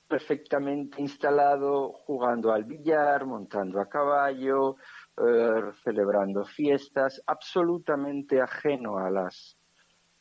perfectamente 0.09 1.01
instalado 1.01 1.93
jugando 2.05 2.51
al 2.51 2.65
billar, 2.65 3.25
montando 3.25 3.79
a 3.79 3.87
caballo, 3.87 4.75
eh, 5.15 5.71
celebrando 5.83 6.43
fiestas, 6.43 7.21
absolutamente 7.27 8.41
ajeno 8.41 8.97
a 8.97 9.09
las, 9.11 9.57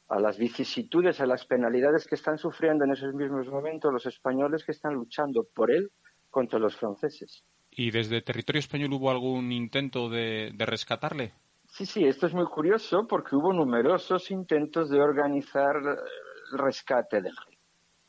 a 0.09 0.20
las 0.20 0.38
vicisitudes, 0.38 1.20
a 1.20 1.27
las 1.27 1.46
penalidades 1.46 2.07
que 2.07 2.14
están 2.14 2.38
sufriendo 2.38 2.85
en 2.85 2.92
esos 2.92 3.14
mismos 3.14 3.48
momentos 3.48 3.92
los 3.92 4.07
españoles 4.07 4.64
que 4.64 4.72
están 4.72 4.94
luchando 4.94 5.44
por 5.55 5.70
él 5.70 5.90
contra 6.31 6.59
los 6.59 6.77
franceses. 6.77 7.42
¿Y 7.70 7.90
desde 7.90 8.20
territorio 8.22 8.61
español 8.61 8.92
hubo 8.92 9.11
algún 9.11 9.51
intento 9.51 10.11
de, 10.11 10.53
de 10.55 10.66
rescatarle? 10.66 11.33
Sí, 11.66 11.87
sí, 11.87 12.05
esto 12.05 12.27
es 12.27 12.35
muy 12.35 12.46
curioso 12.46 13.07
porque 13.07 13.37
hubo 13.37 13.53
numerosos 13.53 14.31
intentos 14.31 14.90
de 14.90 15.01
organizar 15.01 15.77
el 15.77 16.59
rescate 16.59 17.22
del 17.22 17.37
rey. 17.46 17.59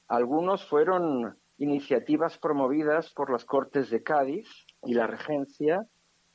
Algunos 0.07 0.65
fueron 0.65 1.38
iniciativas 1.59 2.37
promovidas 2.37 3.13
por 3.13 3.29
las 3.29 3.45
Cortes 3.45 3.89
de 3.89 4.01
Cádiz 4.01 4.47
y 4.83 4.93
la 4.93 5.07
Regencia 5.07 5.85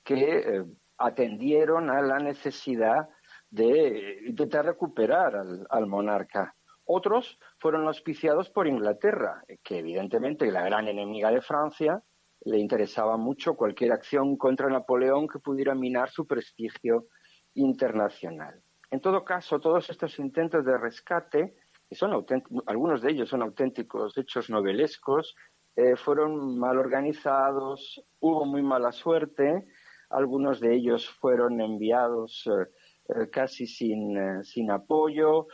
que 0.05 0.39
eh, 0.39 0.65
atendieron 0.99 1.91
a 1.91 2.03
la 2.03 2.19
necesidad 2.19 3.09
de 3.51 4.21
intentar 4.27 4.67
recuperar 4.67 5.35
al, 5.71 5.87
monarca. 5.87 6.55
Otros 6.85 7.39
fueron 7.59 7.87
auspiciados 7.87 8.51
por 8.51 8.67
Inglaterra, 8.67 9.43
que 9.63 9.79
evidentemente 9.79 10.51
la 10.53 10.63
gran 10.63 10.89
enemiga 10.89 11.31
de 11.31 11.41
Francia 11.41 12.03
le 12.41 12.59
interesaba 12.59 13.17
mucho 13.17 13.55
cualquier 13.55 13.93
acción 13.93 14.37
contra 14.37 14.69
Napoleón 14.69 15.27
que 15.29 15.39
pudiera 15.39 15.75
minar 15.75 16.11
su 16.11 16.27
prestigio 16.27 17.07
internacional. 17.55 18.61
En 18.91 19.01
todo 19.01 19.25
caso, 19.25 19.59
todos 19.61 19.89
estos 19.89 20.19
intentos 20.19 20.65
de 20.65 20.77
rescate 20.77 21.55
son 21.91 22.25
algunos 22.67 23.03
de 23.03 23.13
ellos 23.13 23.29
son 23.29 23.43
auténticos 23.43 24.17
hechos 24.19 24.51
novelescos, 24.51 25.35
eh, 25.77 25.97
fueron 25.97 26.57
mal 26.59 26.79
organizados, 26.79 28.01
hubo 28.21 28.45
muy 28.45 28.63
mala 28.63 28.93
suerte, 28.93 29.67
algunos 30.09 30.61
de 30.61 30.75
ellos 30.75 31.09
fueron 31.09 31.61
enviados 31.61 32.45
eh, 32.47 32.71
eh, 33.09 33.31
casi 33.31 33.67
sin, 33.67 34.45
sin 34.45 34.71
apoyo, 34.71 35.47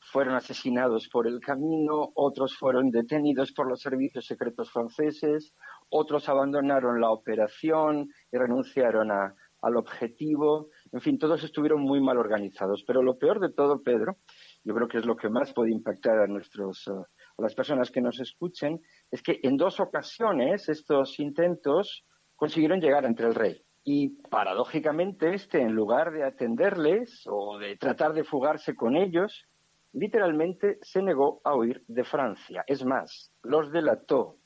fueron 0.00 0.34
asesinados 0.34 1.08
por 1.08 1.26
el 1.26 1.40
camino, 1.40 2.10
otros 2.14 2.56
fueron 2.56 2.90
detenidos 2.90 3.52
por 3.52 3.68
los 3.68 3.80
servicios 3.80 4.26
secretos 4.26 4.70
franceses, 4.72 5.54
otros 5.90 6.28
abandonaron 6.28 7.00
la 7.00 7.10
operación 7.10 8.08
y 8.32 8.36
renunciaron 8.36 9.10
al 9.12 9.76
objetivo. 9.76 10.70
En 10.90 11.00
fin, 11.00 11.18
todos 11.18 11.44
estuvieron 11.44 11.82
muy 11.82 12.00
mal 12.00 12.18
organizados. 12.18 12.82
Pero 12.84 13.02
lo 13.02 13.16
peor 13.16 13.38
de 13.40 13.52
todo, 13.52 13.82
Pedro, 13.82 14.16
yo 14.64 14.74
creo 14.74 14.88
que 14.88 14.98
es 14.98 15.06
lo 15.06 15.16
que 15.16 15.28
más 15.28 15.52
puede 15.52 15.70
impactar 15.70 16.18
a 16.18 16.26
nuestros 16.26 16.86
eh, 16.88 16.92
a 17.38 17.42
las 17.42 17.54
personas 17.54 17.90
que 17.90 18.00
nos 18.00 18.20
escuchen, 18.20 18.80
es 19.10 19.22
que 19.22 19.40
en 19.42 19.56
dos 19.56 19.80
ocasiones 19.80 20.68
estos 20.68 21.18
intentos 21.18 22.04
consiguieron 22.36 22.80
llegar 22.80 23.06
ante 23.06 23.24
el 23.24 23.34
rey. 23.34 23.64
Y 23.84 24.20
paradójicamente 24.30 25.34
este, 25.34 25.60
en 25.60 25.72
lugar 25.72 26.12
de 26.12 26.24
atenderles 26.24 27.24
o 27.26 27.58
de 27.58 27.76
tratar 27.76 28.12
de 28.12 28.24
fugarse 28.24 28.76
con 28.76 28.96
ellos, 28.96 29.46
literalmente 29.92 30.78
se 30.82 31.02
negó 31.02 31.40
a 31.44 31.56
huir 31.56 31.82
de 31.88 32.04
Francia. 32.04 32.64
Es 32.66 32.84
más, 32.84 33.32
los 33.42 33.72
delató 33.72 34.38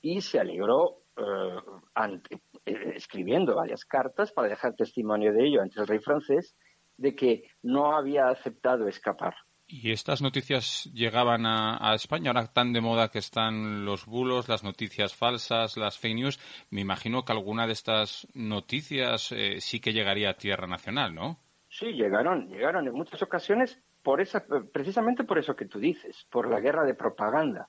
y 0.00 0.20
se 0.20 0.40
alegró 0.40 1.02
eh, 1.16 2.20
eh, 2.66 2.92
escribiendo 2.96 3.54
varias 3.54 3.84
cartas 3.84 4.32
para 4.32 4.48
dejar 4.48 4.74
testimonio 4.74 5.32
de 5.32 5.46
ello 5.46 5.62
ante 5.62 5.80
el 5.80 5.86
rey 5.86 6.00
francés 6.00 6.56
de 6.96 7.14
que 7.14 7.44
no 7.62 7.96
había 7.96 8.28
aceptado 8.28 8.88
escapar. 8.88 9.34
¿Y 9.72 9.92
estas 9.92 10.20
noticias 10.20 10.90
llegaban 10.92 11.46
a, 11.46 11.94
España? 11.94 12.30
Ahora 12.30 12.46
tan 12.48 12.72
de 12.72 12.80
moda 12.80 13.08
que 13.08 13.20
están 13.20 13.84
los 13.84 14.04
bulos, 14.04 14.48
las 14.48 14.64
noticias 14.64 15.14
falsas, 15.14 15.76
las 15.76 15.96
fake 15.96 16.16
news. 16.16 16.66
Me 16.70 16.80
imagino 16.80 17.24
que 17.24 17.32
alguna 17.32 17.68
de 17.68 17.74
estas 17.74 18.26
noticias 18.34 19.30
eh, 19.30 19.60
sí 19.60 19.80
que 19.80 19.92
llegaría 19.92 20.30
a 20.30 20.34
tierra 20.34 20.66
nacional, 20.66 21.14
¿no? 21.14 21.38
Sí, 21.68 21.92
llegaron, 21.92 22.48
llegaron 22.48 22.88
en 22.88 22.94
muchas 22.94 23.22
ocasiones 23.22 23.80
por 24.02 24.20
esa, 24.20 24.44
precisamente 24.72 25.22
por 25.22 25.38
eso 25.38 25.54
que 25.54 25.66
tú 25.66 25.78
dices, 25.78 26.26
por 26.30 26.50
la 26.50 26.58
guerra 26.58 26.84
de 26.84 26.94
propaganda. 26.94 27.68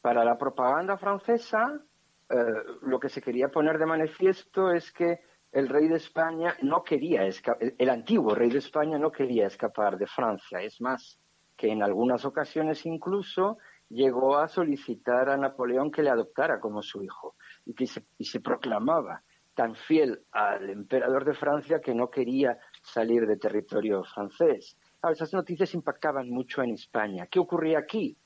Para 0.00 0.24
la 0.24 0.36
propaganda 0.36 0.98
francesa, 0.98 1.80
eh, 2.28 2.34
lo 2.82 2.98
que 2.98 3.08
se 3.08 3.22
quería 3.22 3.48
poner 3.48 3.78
de 3.78 3.86
manifiesto 3.86 4.72
es 4.72 4.90
que 4.90 5.20
el 5.52 5.68
rey 5.68 5.86
de 5.86 5.96
España 5.96 6.56
no 6.62 6.82
quería 6.82 7.24
escapar, 7.24 7.72
el 7.78 7.88
antiguo 7.88 8.34
rey 8.34 8.50
de 8.50 8.58
España 8.58 8.98
no 8.98 9.12
quería 9.12 9.46
escapar 9.46 9.96
de 9.96 10.08
Francia. 10.08 10.60
Es 10.60 10.80
más, 10.80 11.20
que 11.56 11.70
en 11.70 11.82
algunas 11.82 12.24
ocasiones 12.24 12.84
incluso 12.86 13.58
llegó 13.88 14.36
a 14.36 14.48
solicitar 14.48 15.28
a 15.28 15.36
Napoleón 15.36 15.90
que 15.90 16.02
le 16.02 16.10
adoptara 16.10 16.60
como 16.60 16.82
su 16.82 17.02
hijo 17.02 17.36
y 17.64 17.74
que 17.74 17.86
se, 17.86 18.04
y 18.18 18.24
se 18.24 18.40
proclamaba 18.40 19.22
tan 19.56 19.74
fiel 19.74 20.22
al 20.32 20.68
emperador 20.68 21.24
de 21.24 21.34
Francia 21.34 21.80
que 21.80 21.94
no 21.94 22.10
quería 22.10 22.58
salir 22.82 23.26
de 23.26 23.38
territorio 23.38 24.04
francés. 24.04 24.76
esas 25.10 25.32
noticias 25.32 25.72
impactaban 25.74 26.28
mucho 26.28 26.62
en 26.62 26.72
España. 26.72 27.26
¿Qué 27.26 27.38
ocurría 27.38 27.78
aquí? 27.78 28.18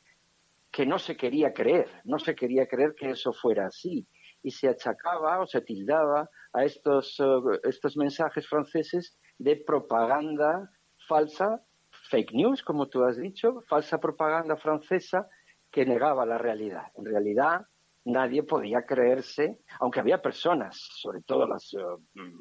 Que 0.73 0.85
no 0.85 0.99
se 0.99 1.17
quería 1.17 1.53
creer, 1.53 1.89
no 2.05 2.19
se 2.19 2.35
quería 2.35 2.67
creer 2.67 2.95
que 2.97 3.11
eso 3.11 3.33
fuera 3.33 3.67
así. 3.67 4.07
Y 4.43 4.51
se 4.51 4.69
achacaba 4.69 5.41
o 5.41 5.47
se 5.47 5.61
tildaba 5.61 6.29
a 6.53 6.65
estos, 6.65 7.21
eh, 7.21 7.61
estos 7.65 7.97
mensajes 7.97 8.49
franceses 8.49 9.17
de 9.39 9.57
propaganda 9.57 10.71
falsa 11.07 11.63
fake 12.11 12.33
news, 12.35 12.63
como 12.63 12.89
tú 12.89 13.05
has 13.05 13.17
dicho, 13.17 13.63
falsa 13.69 13.99
propaganda 13.99 14.57
francesa 14.57 15.29
que 15.71 15.87
negaba 15.87 16.27
la 16.27 16.39
realidad. 16.39 16.89
En 16.97 17.05
realidad, 17.05 17.67
nadie 18.05 18.43
podía 18.43 18.83
creerse, 18.83 19.61
aunque 19.79 20.01
había 20.01 20.21
personas, 20.21 20.77
sobre 20.77 21.23
todo 21.23 21.47
las, 21.47 21.73
eh, 21.75 21.79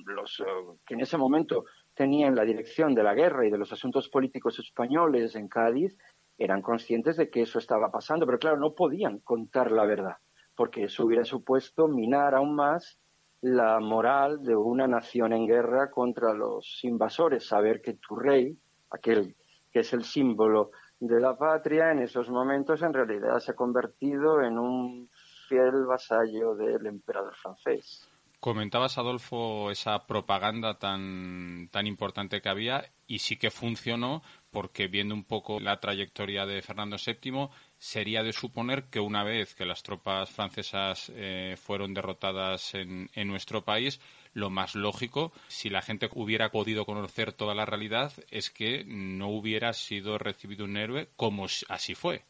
los 0.05 0.39
eh, 0.39 0.43
que 0.86 0.95
en 0.95 1.01
ese 1.01 1.17
momento 1.17 1.65
tenían 1.93 2.36
la 2.36 2.45
dirección 2.45 2.95
de 2.95 3.03
la 3.03 3.13
guerra 3.13 3.45
y 3.45 3.51
de 3.51 3.58
los 3.58 3.71
asuntos 3.71 4.10
políticos 4.10 4.58
españoles 4.60 5.36
en 5.36 5.47
Cádiz, 5.47 5.95
eran 6.38 6.62
conscientes 6.62 7.17
de 7.17 7.29
que 7.29 7.41
eso 7.41 7.60
estaba 7.60 7.91
pasando, 7.91 8.25
pero 8.25 8.39
claro, 8.39 8.58
no 8.58 8.73
podían 8.73 9.19
contar 9.19 9.71
la 9.71 9.86
verdad, 9.86 10.15
porque 10.55 10.86
eso 10.86 11.05
hubiera 11.05 11.25
supuesto 11.25 11.88
minar 11.88 12.34
aún 12.34 12.55
más 12.55 12.97
la 13.41 13.79
moral 13.79 14.41
de 14.43 14.55
una 14.55 14.88
nación 14.88 15.34
en 15.34 15.45
guerra 15.45 15.91
contra 15.91 16.34
los 16.34 16.79
invasores, 16.84 17.45
saber 17.45 17.82
que 17.82 17.93
tu 17.93 18.15
rey, 18.15 18.58
aquel 18.89 19.36
que 19.71 19.79
es 19.79 19.93
el 19.93 20.03
símbolo 20.03 20.71
de 20.99 21.19
la 21.19 21.38
patria, 21.38 21.91
en 21.91 21.99
esos 21.99 22.29
momentos 22.29 22.82
en 22.82 22.93
realidad 22.93 23.39
se 23.39 23.51
ha 23.51 23.55
convertido 23.55 24.41
en 24.41 24.58
un 24.58 25.10
fiel 25.47 25.86
vasallo 25.86 26.55
del 26.55 26.86
emperador 26.86 27.36
francés. 27.36 28.08
Comentabas, 28.39 28.97
Adolfo, 28.97 29.69
esa 29.69 30.08
propaganda 30.08 30.79
tan, 30.79 31.67
tan 31.71 31.88
importante 31.88 32.41
que 32.41 32.47
había 32.47 32.86
y 33.05 33.19
sí 33.19 33.36
que 33.36 33.51
funcionó 33.51 34.23
porque 34.49 34.88
viendo 34.88 35.13
un 35.13 35.25
poco 35.25 35.60
la 35.60 35.82
trayectoria 35.82 36.45
de 36.45 36.62
Fernando 36.62 36.95
VII, 36.95 37.49
sería 37.77 38.23
de 38.23 38.32
suponer 38.32 38.86
que 38.86 39.01
una 39.01 39.25
vez 39.25 39.55
que 39.55 39.65
las 39.65 39.84
tropas 39.84 40.29
francesas 40.29 41.12
eh, 41.15 41.55
fueron 41.58 41.93
derrotadas 41.93 42.75
en, 42.75 43.10
en 43.13 43.27
nuestro 43.27 43.65
país, 43.65 43.99
lo 44.33 44.49
más 44.49 44.75
lógico, 44.75 45.31
si 45.47 45.69
la 45.69 45.81
gente 45.81 46.09
hubiera 46.13 46.51
podido 46.51 46.85
conocer 46.85 47.33
toda 47.33 47.55
la 47.55 47.65
realidad, 47.65 48.11
es 48.31 48.49
que 48.49 48.83
no 48.85 49.29
hubiera 49.29 49.73
sido 49.73 50.17
recibido 50.17 50.65
un 50.65 50.77
héroe 50.77 51.09
como 51.15 51.45
así 51.67 51.95
fue. 51.95 52.23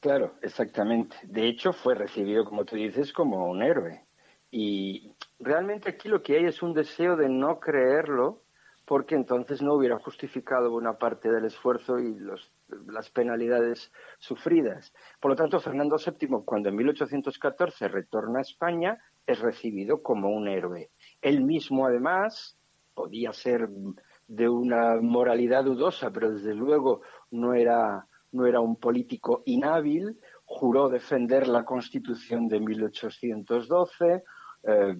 Claro, 0.00 0.34
exactamente. 0.42 1.16
De 1.24 1.48
hecho, 1.48 1.72
fue 1.72 1.94
recibido, 1.94 2.44
como 2.44 2.64
tú 2.64 2.76
dices, 2.76 3.12
como 3.12 3.48
un 3.48 3.62
héroe. 3.62 4.04
Y 4.50 5.12
realmente 5.40 5.90
aquí 5.90 6.08
lo 6.08 6.22
que 6.22 6.36
hay 6.36 6.44
es 6.44 6.62
un 6.62 6.72
deseo 6.72 7.16
de 7.16 7.28
no 7.28 7.58
creerlo, 7.58 8.42
porque 8.84 9.16
entonces 9.16 9.60
no 9.60 9.74
hubiera 9.74 9.98
justificado 9.98 10.72
una 10.72 10.96
parte 10.96 11.30
del 11.30 11.44
esfuerzo 11.44 11.98
y 11.98 12.16
las 12.86 13.10
penalidades 13.10 13.92
sufridas. 14.18 14.94
Por 15.20 15.32
lo 15.32 15.36
tanto, 15.36 15.60
Fernando 15.60 15.96
VII, 15.96 16.44
cuando 16.44 16.70
en 16.70 16.76
1814 16.76 17.88
retorna 17.88 18.38
a 18.38 18.42
España, 18.42 18.98
es 19.26 19.40
recibido 19.40 20.02
como 20.02 20.30
un 20.30 20.48
héroe. 20.48 20.90
Él 21.22 21.42
mismo, 21.42 21.86
además, 21.86 22.56
podía 22.94 23.32
ser 23.32 23.68
de 24.26 24.48
una 24.48 25.00
moralidad 25.00 25.64
dudosa, 25.64 26.10
pero 26.12 26.30
desde 26.30 26.54
luego 26.54 27.02
no 27.30 27.54
era, 27.54 28.06
no 28.32 28.46
era 28.46 28.60
un 28.60 28.76
político 28.76 29.42
inhábil, 29.46 30.18
juró 30.44 30.88
defender 30.88 31.48
la 31.48 31.64
Constitución 31.64 32.48
de 32.48 32.60
1812, 32.60 34.24
eh, 34.64 34.98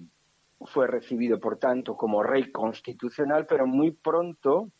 fue 0.61 0.87
recibido, 0.87 1.39
por 1.39 1.57
tanto, 1.57 1.95
como 1.95 2.23
rey 2.23 2.51
constitucional, 2.51 3.45
pero 3.45 3.65
muy 3.65 3.91
pronto 3.91 4.71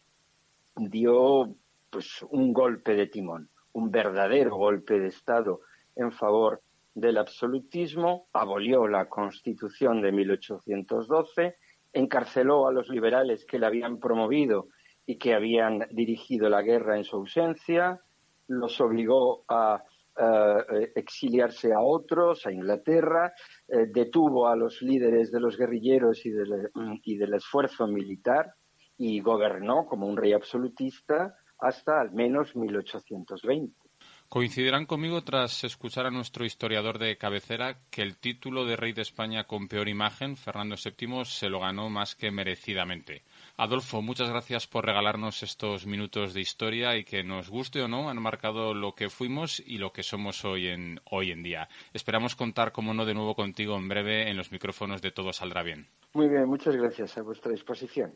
dio 0.76 1.56
pues, 1.90 2.24
un 2.30 2.54
golpe 2.54 2.96
de 2.96 3.08
timón, 3.08 3.50
un 3.74 3.92
verdadero 3.92 4.56
golpe 4.56 5.00
de 5.00 5.08
Estado 5.08 5.62
en 5.96 6.12
favor 6.12 6.62
del 6.94 7.18
absolutismo, 7.18 8.28
abolió 8.34 8.88
la 8.88 9.08
Constitución 9.08 10.02
de 10.02 10.12
1812, 10.12 11.56
encarceló 11.94 12.68
a 12.68 12.72
los 12.72 12.90
liberales 12.90 13.46
que 13.46 13.60
la 13.60 13.68
habían 13.68 14.00
promovido 14.00 14.68
y 15.06 15.18
que 15.18 15.34
habían 15.34 15.88
dirigido 15.92 16.50
la 16.50 16.62
guerra 16.62 16.98
en 16.98 17.04
su 17.04 17.16
ausencia, 17.16 18.02
los 18.48 18.80
obligó 18.82 19.44
a 19.48 19.84
eh, 20.22 20.92
exiliarse 20.96 21.74
a 21.74 21.80
otros, 21.80 22.46
a 22.46 22.52
Inglaterra, 22.52 23.34
eh, 23.68 23.86
detuvo 23.88 24.48
a 24.48 24.56
los 24.56 24.82
líderes 24.82 25.32
de 25.32 25.40
los 25.40 25.58
guerrilleros 25.58 26.26
y 26.26 26.32
del, 26.32 26.70
y 27.04 27.18
del 27.18 27.36
esfuerzo 27.36 27.88
militar 27.88 28.54
y 28.98 29.22
gobernó 29.22 29.86
como 29.86 30.08
un 30.08 30.18
rey 30.18 30.34
absolutista 30.34 31.36
hasta 31.58 32.02
al 32.02 32.12
menos 32.12 32.56
1820. 32.56 33.89
Coincidirán 34.30 34.86
conmigo 34.86 35.24
tras 35.24 35.64
escuchar 35.64 36.06
a 36.06 36.12
nuestro 36.12 36.46
historiador 36.46 37.00
de 37.00 37.18
cabecera 37.18 37.80
que 37.90 38.04
el 38.04 38.16
título 38.16 38.64
de 38.64 38.76
rey 38.76 38.94
de 38.94 39.02
España 39.02 39.46
con 39.46 39.68
peor 39.68 39.90
imagen, 39.90 40.38
Fernando 40.38 40.76
VII, 40.76 41.26
se 41.26 41.50
lo 41.50 41.62
ganó 41.62 41.90
más 41.90 42.14
que 42.14 42.30
merecidamente. 42.30 43.24
Adolfo, 43.58 44.04
muchas 44.04 44.30
gracias 44.30 44.68
por 44.68 44.86
regalarnos 44.86 45.42
estos 45.42 45.88
minutos 45.88 46.36
de 46.36 46.42
historia 46.42 46.96
y 46.96 47.06
que 47.06 47.24
nos 47.24 47.50
guste 47.50 47.82
o 47.82 47.88
no 47.88 48.08
han 48.08 48.22
marcado 48.22 48.76
lo 48.76 48.94
que 48.94 49.10
fuimos 49.10 49.64
y 49.66 49.80
lo 49.80 49.92
que 49.94 50.04
somos 50.04 50.46
hoy 50.46 50.68
en, 50.68 51.02
hoy 51.10 51.32
en 51.32 51.42
día. 51.42 51.68
Esperamos 51.92 52.36
contar, 52.36 52.72
como 52.72 52.94
no, 52.94 53.06
de 53.06 53.16
nuevo 53.16 53.34
contigo 53.34 53.78
en 53.78 53.90
breve 53.90 54.30
en 54.30 54.38
los 54.38 54.52
micrófonos 54.52 55.02
de 55.02 55.10
Todo 55.10 55.34
Saldrá 55.34 55.64
Bien. 55.64 55.88
Muy 56.14 56.30
bien, 56.30 56.48
muchas 56.48 56.76
gracias 56.76 57.18
a 57.18 57.24
vuestra 57.24 57.52
disposición. 57.52 58.14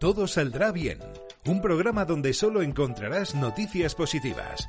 Todo 0.00 0.26
saldrá 0.26 0.72
bien. 0.72 0.98
Un 1.44 1.60
programa 1.60 2.06
donde 2.06 2.32
solo 2.32 2.62
encontrarás 2.62 3.34
noticias 3.34 3.94
positivas. 3.94 4.66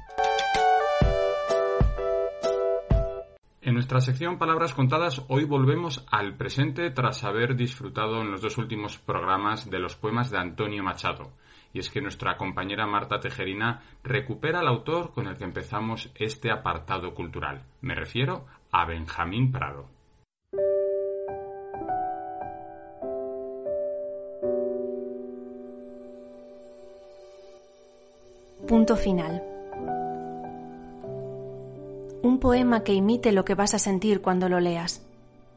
En 3.62 3.76
nuestra 3.76 4.02
sección 4.02 4.38
Palabras 4.38 4.74
Contadas, 4.74 5.22
hoy 5.30 5.46
volvemos 5.46 6.06
al 6.12 6.36
presente 6.36 6.91
tras 6.91 7.24
haber 7.24 7.56
disfrutado 7.56 8.20
en 8.20 8.30
los 8.30 8.41
dos 8.41 8.58
últimos 8.58 8.98
programas 8.98 9.70
de 9.70 9.80
los 9.80 9.96
poemas 9.96 10.32
de 10.32 10.38
Antonio 10.38 10.84
Machado. 10.84 11.32
Y 11.72 11.80
es 11.80 11.89
que 11.89 12.02
nuestra 12.02 12.36
compañera 12.36 12.86
Marta 12.86 13.22
Tejerina 13.22 13.84
recupera 14.04 14.60
al 14.60 14.67
autor 14.67 15.13
con 15.13 15.28
el 15.28 15.38
que 15.38 15.46
empezamos 15.46 16.12
este 16.15 16.52
apartado 16.52 17.13
cultural. 17.13 17.63
Me 17.80 17.96
refiero 17.96 18.48
a 18.70 18.84
Benjamín 18.84 19.54
Prado. 19.54 20.01
Punto 28.72 28.96
final. 28.96 29.44
Un 32.24 32.40
poema 32.40 32.86
que 32.86 32.94
imite 32.94 33.34
lo 33.34 33.44
que 33.44 33.54
vas 33.54 33.74
a 33.74 33.80
sentir 33.80 34.22
cuando 34.22 34.48
lo 34.48 34.62
leas, 34.62 35.06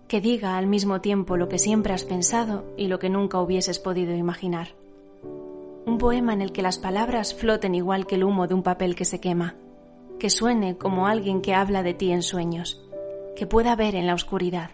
que 0.08 0.20
diga 0.20 0.56
al 0.56 0.66
mismo 0.66 1.00
tiempo 1.00 1.36
lo 1.36 1.48
que 1.48 1.60
siempre 1.60 1.94
has 1.94 2.02
pensado 2.02 2.64
y 2.76 2.88
lo 2.88 2.98
que 2.98 3.10
nunca 3.10 3.40
hubieses 3.40 3.78
podido 3.78 4.16
imaginar. 4.16 4.70
Un 5.86 5.98
poema 5.98 6.32
en 6.32 6.42
el 6.42 6.50
que 6.50 6.62
las 6.62 6.76
palabras 6.76 7.36
floten 7.36 7.76
igual 7.76 8.08
que 8.08 8.16
el 8.16 8.24
humo 8.24 8.48
de 8.48 8.54
un 8.54 8.64
papel 8.64 8.96
que 8.96 9.04
se 9.04 9.20
quema, 9.20 9.54
que 10.18 10.28
suene 10.28 10.76
como 10.76 11.06
alguien 11.06 11.40
que 11.40 11.54
habla 11.54 11.84
de 11.84 11.94
ti 11.94 12.10
en 12.10 12.24
sueños, 12.24 12.82
que 13.36 13.46
pueda 13.46 13.76
ver 13.76 13.94
en 13.94 14.08
la 14.08 14.14
oscuridad. 14.14 14.70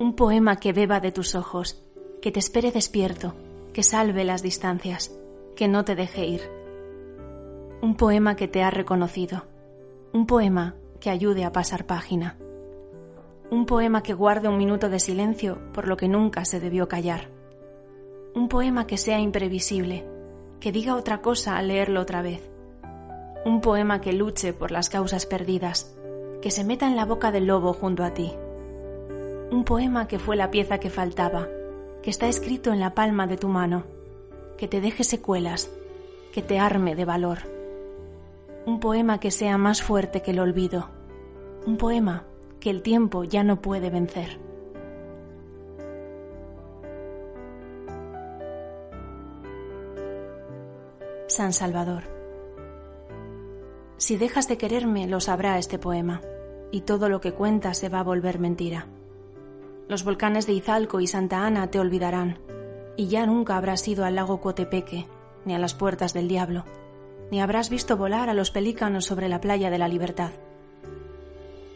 Un 0.00 0.16
poema 0.16 0.56
que 0.56 0.72
beba 0.72 0.98
de 0.98 1.12
tus 1.12 1.36
ojos, 1.36 1.80
que 2.20 2.32
te 2.32 2.40
espere 2.40 2.72
despierto, 2.72 3.34
que 3.72 3.84
salve 3.84 4.24
las 4.24 4.42
distancias, 4.42 5.16
que 5.54 5.68
no 5.68 5.84
te 5.84 5.94
deje 5.94 6.26
ir 6.26 6.61
un 7.82 7.96
poema 7.96 8.36
que 8.36 8.46
te 8.46 8.62
ha 8.62 8.70
reconocido, 8.70 9.42
un 10.12 10.26
poema 10.26 10.76
que 11.00 11.10
ayude 11.10 11.44
a 11.44 11.50
pasar 11.50 11.84
página, 11.84 12.36
un 13.50 13.66
poema 13.66 14.04
que 14.04 14.14
guarde 14.14 14.46
un 14.46 14.56
minuto 14.56 14.88
de 14.88 15.00
silencio 15.00 15.58
por 15.72 15.88
lo 15.88 15.96
que 15.96 16.06
nunca 16.06 16.44
se 16.44 16.60
debió 16.60 16.86
callar, 16.86 17.28
un 18.36 18.48
poema 18.48 18.86
que 18.86 18.96
sea 18.96 19.18
imprevisible, 19.18 20.06
que 20.60 20.70
diga 20.70 20.94
otra 20.94 21.22
cosa 21.22 21.56
al 21.56 21.66
leerlo 21.66 22.00
otra 22.00 22.22
vez, 22.22 22.48
un 23.44 23.60
poema 23.60 24.00
que 24.00 24.12
luche 24.12 24.52
por 24.52 24.70
las 24.70 24.88
causas 24.88 25.26
perdidas, 25.26 25.92
que 26.40 26.52
se 26.52 26.62
meta 26.62 26.86
en 26.86 26.94
la 26.94 27.04
boca 27.04 27.32
del 27.32 27.46
lobo 27.46 27.72
junto 27.72 28.04
a 28.04 28.14
ti, 28.14 28.32
un 29.50 29.64
poema 29.64 30.06
que 30.06 30.20
fue 30.20 30.36
la 30.36 30.52
pieza 30.52 30.78
que 30.78 30.88
faltaba, 30.88 31.48
que 32.00 32.10
está 32.10 32.28
escrito 32.28 32.72
en 32.72 32.78
la 32.78 32.94
palma 32.94 33.26
de 33.26 33.38
tu 33.38 33.48
mano, 33.48 33.82
que 34.56 34.68
te 34.68 34.80
deje 34.80 35.02
secuelas, 35.02 35.68
que 36.32 36.42
te 36.42 36.60
arme 36.60 36.94
de 36.94 37.04
valor 37.04 37.61
un 38.64 38.78
poema 38.78 39.18
que 39.18 39.30
sea 39.30 39.58
más 39.58 39.82
fuerte 39.82 40.22
que 40.22 40.30
el 40.30 40.38
olvido, 40.38 40.88
un 41.66 41.76
poema 41.76 42.24
que 42.60 42.70
el 42.70 42.82
tiempo 42.82 43.24
ya 43.24 43.42
no 43.42 43.60
puede 43.60 43.90
vencer. 43.90 44.38
San 51.26 51.52
Salvador. 51.52 52.04
Si 53.96 54.16
dejas 54.16 54.48
de 54.48 54.58
quererme, 54.58 55.06
lo 55.08 55.20
sabrá 55.20 55.58
este 55.58 55.78
poema, 55.78 56.20
y 56.70 56.82
todo 56.82 57.08
lo 57.08 57.20
que 57.20 57.32
cuentas 57.32 57.78
se 57.78 57.88
va 57.88 58.00
a 58.00 58.04
volver 58.04 58.38
mentira. 58.38 58.86
Los 59.88 60.04
volcanes 60.04 60.46
de 60.46 60.52
Izalco 60.52 61.00
y 61.00 61.06
Santa 61.06 61.46
Ana 61.46 61.70
te 61.70 61.80
olvidarán, 61.80 62.38
y 62.96 63.08
ya 63.08 63.26
nunca 63.26 63.56
habrás 63.56 63.88
ido 63.88 64.04
al 64.04 64.16
lago 64.16 64.40
Cotepeque, 64.40 65.06
ni 65.44 65.54
a 65.54 65.58
las 65.58 65.74
puertas 65.74 66.12
del 66.12 66.28
diablo 66.28 66.64
ni 67.32 67.40
habrás 67.40 67.70
visto 67.70 67.96
volar 67.96 68.28
a 68.28 68.34
los 68.34 68.50
pelícanos 68.50 69.06
sobre 69.06 69.26
la 69.30 69.40
playa 69.40 69.70
de 69.70 69.78
la 69.78 69.88
libertad. 69.88 70.32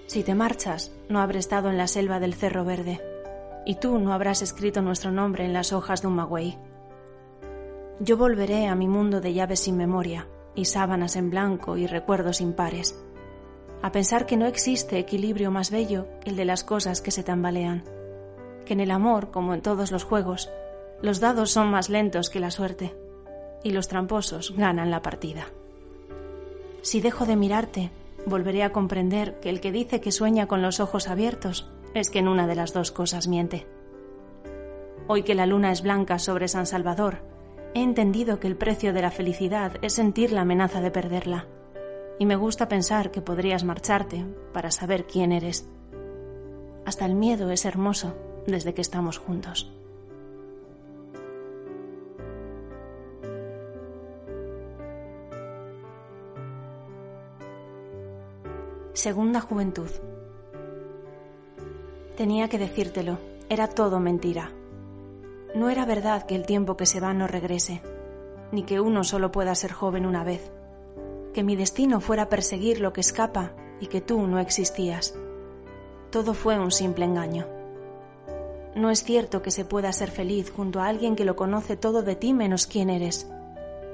Si 0.07 0.23
te 0.23 0.35
marchas, 0.35 0.93
no 1.09 1.19
habré 1.19 1.39
estado 1.39 1.71
en 1.71 1.79
la 1.79 1.87
selva 1.87 2.21
del 2.21 2.35
Cerro 2.35 2.67
Verde, 2.67 3.01
y 3.65 3.77
tú 3.77 3.99
no 3.99 4.13
habrás 4.13 4.43
escrito 4.43 4.83
nuestro 4.83 5.11
nombre 5.11 5.47
en 5.47 5.55
las 5.55 5.73
hojas 5.73 6.03
de 6.03 6.09
un 6.09 6.17
magüey. 6.17 6.59
Yo 8.01 8.19
volveré 8.19 8.67
a 8.67 8.75
mi 8.75 8.87
mundo 8.87 9.23
de 9.23 9.33
llaves 9.33 9.61
sin 9.61 9.79
memoria, 9.79 10.29
y 10.55 10.67
sábanas 10.67 11.17
en 11.17 11.31
blanco 11.31 11.79
y 11.79 11.87
recuerdos 11.87 12.43
impares, 12.43 12.95
a 13.81 13.91
pensar 13.93 14.27
que 14.27 14.37
no 14.37 14.45
existe 14.45 14.99
equilibrio 14.99 15.51
más 15.51 15.71
bello 15.71 16.07
que 16.21 16.29
el 16.29 16.37
de 16.37 16.45
las 16.45 16.65
cosas 16.65 17.01
que 17.01 17.11
se 17.11 17.23
tambalean, 17.23 17.83
que 18.67 18.75
en 18.75 18.81
el 18.81 18.91
amor, 18.91 19.31
como 19.31 19.55
en 19.55 19.63
todos 19.63 19.91
los 19.91 20.05
juegos, 20.05 20.51
los 21.01 21.19
dados 21.19 21.51
son 21.51 21.71
más 21.71 21.89
lentos 21.89 22.29
que 22.29 22.41
la 22.41 22.51
suerte 22.51 23.06
y 23.63 23.71
los 23.71 23.89
tramposos 23.89 24.55
ganan 24.57 24.91
la 24.91 25.03
partida. 25.03 25.47
Si 26.83 27.01
dejo 27.01 27.27
de 27.27 27.37
mirarte, 27.37 27.91
volveré 28.27 28.63
a 28.63 28.73
comprender 28.73 29.41
que 29.41 29.51
el 29.51 29.61
que 29.61 29.73
dice 29.73 30.01
que 30.01 30.13
sueña 30.13 30.47
con 30.47 30.63
los 30.63 30.81
ojos 30.81 31.09
abiertos 31.09 31.69
es 31.95 32.11
que 32.11 32.19
en 32.19 32.29
una 32.29 32.47
de 32.47 32.55
las 32.55 32.73
dos 32.73 32.93
cosas 32.93 33.29
miente. 33.29 33.67
Hoy 35.09 35.23
que 35.23 35.35
la 35.35 35.47
luna 35.47 35.73
es 35.73 35.83
blanca 35.83 36.19
sobre 36.19 36.49
San 36.49 36.67
Salvador, 36.67 37.23
he 37.75 37.83
entendido 37.83 38.41
que 38.41 38.49
el 38.49 38.57
precio 38.57 38.93
de 38.93 39.03
la 39.03 39.11
felicidad 39.11 39.73
es 39.83 39.93
sentir 39.93 40.33
la 40.33 40.43
amenaza 40.43 40.81
de 40.81 40.91
perderla. 40.91 41.47
Y 42.19 42.27
me 42.27 42.37
gusta 42.37 42.69
pensar 42.69 43.11
que 43.11 43.21
podrías 43.21 43.65
marcharte 43.65 44.25
para 44.53 44.71
saber 44.71 45.07
quién 45.07 45.33
eres. 45.33 45.69
Hasta 46.85 47.05
el 47.05 47.15
miedo 47.15 47.51
es 47.51 47.65
hermoso 47.65 48.17
desde 48.47 48.75
que 48.75 48.81
estamos 48.81 49.19
juntos. 49.19 49.73
Segunda 58.97 59.43
juventud. 59.43 59.91
Tenía 62.17 62.49
que 62.49 62.57
decírtelo, 62.57 63.19
era 63.51 63.69
todo 63.69 64.01
mentira. 64.01 64.53
No 65.55 65.69
era 65.69 65.85
verdad 65.85 66.25
que 66.25 66.35
el 66.35 66.47
tiempo 66.47 66.79
que 66.79 66.87
se 66.87 66.99
va 66.99 67.13
no 67.13 67.27
regrese, 67.27 67.83
ni 68.53 68.63
que 68.63 68.81
uno 68.81 69.05
solo 69.05 69.31
pueda 69.31 69.55
ser 69.55 69.71
joven 69.73 70.07
una 70.07 70.25
vez, 70.25 70.51
que 71.35 71.43
mi 71.43 71.57
destino 71.57 72.01
fuera 72.01 72.31
perseguir 72.31 72.81
lo 72.81 72.95
que 72.95 73.03
escapa 73.03 73.53
y 73.81 73.89
que 73.89 74.01
tú 74.01 74.27
no 74.27 74.39
existías. 74.39 75.15
Todo 76.11 76.33
fue 76.33 76.59
un 76.59 76.71
simple 76.71 77.05
engaño. 77.05 77.47
No 78.75 78.91
es 78.91 79.05
cierto 79.05 79.43
que 79.43 79.51
se 79.51 79.67
pueda 79.67 79.93
ser 79.93 80.11
feliz 80.11 80.51
junto 80.51 80.81
a 80.81 80.87
alguien 80.87 81.17
que 81.17 81.27
lo 81.27 81.37
conoce 81.37 81.77
todo 81.77 82.03
de 82.03 82.17
ti 82.17 82.33
menos 82.33 82.67
quién 82.67 82.89
eres 82.89 83.31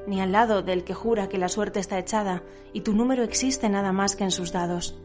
ni 0.06 0.20
al 0.20 0.32
lado 0.32 0.62
del 0.62 0.84
que 0.84 0.94
jura 0.94 1.28
que 1.28 1.38
la 1.38 1.48
suerte 1.48 1.80
está 1.80 1.98
echada 1.98 2.42
y 2.72 2.80
tu 2.80 2.92
número 2.92 3.22
existe 3.22 3.68
nada 3.68 3.92
más 3.92 4.16
que 4.16 4.24
en 4.24 4.30
sus 4.30 4.52
dados. 4.52 4.98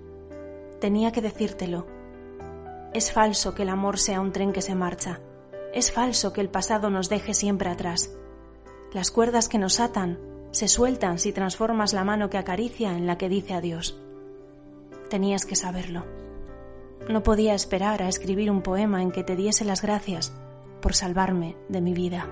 Tenía 0.79 1.11
que 1.11 1.21
decírtelo. 1.21 1.85
Es 2.93 3.11
falso 3.11 3.53
que 3.53 3.63
el 3.63 3.69
amor 3.69 3.99
sea 3.99 4.21
un 4.21 4.31
tren 4.31 4.53
que 4.53 4.61
se 4.61 4.75
marcha. 4.75 5.19
Es 5.73 5.91
falso 5.91 6.33
que 6.33 6.41
el 6.41 6.49
pasado 6.49 6.89
nos 6.89 7.09
deje 7.09 7.33
siempre 7.33 7.69
atrás. 7.69 8.15
Las 8.93 9.11
cuerdas 9.11 9.49
que 9.49 9.59
nos 9.59 9.79
atan 9.79 10.19
se 10.51 10.67
sueltan 10.67 11.19
si 11.19 11.33
transformas 11.33 11.93
la 11.93 12.03
mano 12.03 12.29
que 12.29 12.37
acaricia 12.37 12.97
en 12.97 13.05
la 13.05 13.17
que 13.17 13.29
dice 13.29 13.53
adiós. 13.53 13.99
Tenías 15.09 15.45
que 15.45 15.55
saberlo. 15.55 16.05
No 17.09 17.23
podía 17.23 17.53
esperar 17.53 18.01
a 18.01 18.09
escribir 18.09 18.49
un 18.49 18.61
poema 18.61 19.01
en 19.01 19.11
que 19.11 19.23
te 19.23 19.35
diese 19.35 19.65
las 19.65 19.81
gracias 19.81 20.33
por 20.81 20.95
salvarme 20.95 21.55
de 21.69 21.81
mi 21.81 21.93
vida. 21.93 22.27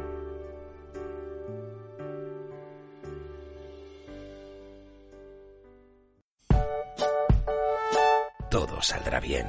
Saldrá 8.85 9.19
bien. 9.19 9.47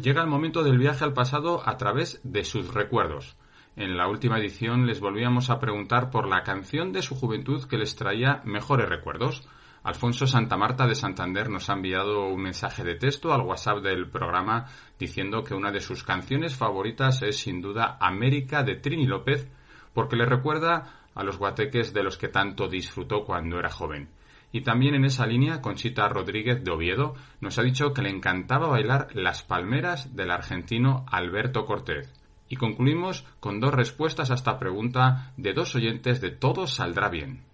llega 0.00 0.22
el 0.22 0.28
momento 0.28 0.62
del 0.62 0.78
viaje 0.78 1.04
al 1.04 1.12
pasado 1.12 1.60
a 1.68 1.76
través 1.76 2.20
de 2.22 2.44
sus 2.44 2.72
recuerdos. 2.72 3.36
En 3.76 3.96
la 3.96 4.08
última 4.08 4.38
edición 4.38 4.86
les 4.86 5.00
volvíamos 5.00 5.50
a 5.50 5.58
preguntar 5.58 6.10
por 6.10 6.28
la 6.28 6.42
canción 6.42 6.92
de 6.92 7.02
su 7.02 7.14
juventud 7.14 7.64
que 7.68 7.78
les 7.78 7.96
traía 7.96 8.40
mejores 8.44 8.88
recuerdos. 8.88 9.46
Alfonso 9.82 10.26
Santa 10.26 10.56
Marta 10.56 10.86
de 10.86 10.94
Santander 10.94 11.50
nos 11.50 11.68
ha 11.68 11.74
enviado 11.74 12.28
un 12.28 12.42
mensaje 12.42 12.84
de 12.84 12.94
texto 12.94 13.32
al 13.32 13.42
WhatsApp 13.42 13.78
del 13.82 14.08
programa 14.08 14.66
diciendo 14.98 15.44
que 15.44 15.54
una 15.54 15.72
de 15.72 15.80
sus 15.80 16.04
canciones 16.04 16.56
favoritas 16.56 17.22
es 17.22 17.38
sin 17.38 17.60
duda 17.60 17.96
América 18.00 18.62
de 18.62 18.76
Trini 18.76 19.06
López 19.06 19.48
porque 19.94 20.16
le 20.16 20.26
recuerda 20.26 21.06
a 21.14 21.22
los 21.24 21.38
guateques 21.38 21.92
de 21.92 22.02
los 22.02 22.18
que 22.18 22.28
tanto 22.28 22.68
disfrutó 22.68 23.24
cuando 23.24 23.58
era 23.58 23.70
joven. 23.70 24.08
Y 24.50 24.62
también 24.62 24.94
en 24.94 25.04
esa 25.04 25.26
línea, 25.26 25.60
Conchita 25.60 26.08
Rodríguez 26.08 26.64
de 26.64 26.70
Oviedo 26.70 27.14
nos 27.40 27.58
ha 27.58 27.62
dicho 27.62 27.92
que 27.92 28.02
le 28.02 28.10
encantaba 28.10 28.68
bailar 28.68 29.08
las 29.14 29.42
palmeras 29.42 30.16
del 30.16 30.30
argentino 30.30 31.04
Alberto 31.10 31.66
Cortés. 31.66 32.12
Y 32.48 32.56
concluimos 32.56 33.26
con 33.40 33.60
dos 33.60 33.74
respuestas 33.74 34.30
a 34.30 34.34
esta 34.34 34.58
pregunta 34.58 35.32
de 35.36 35.52
dos 35.52 35.74
oyentes 35.74 36.22
de 36.22 36.30
Todo 36.30 36.66
Saldrá 36.66 37.10
Bien. 37.10 37.44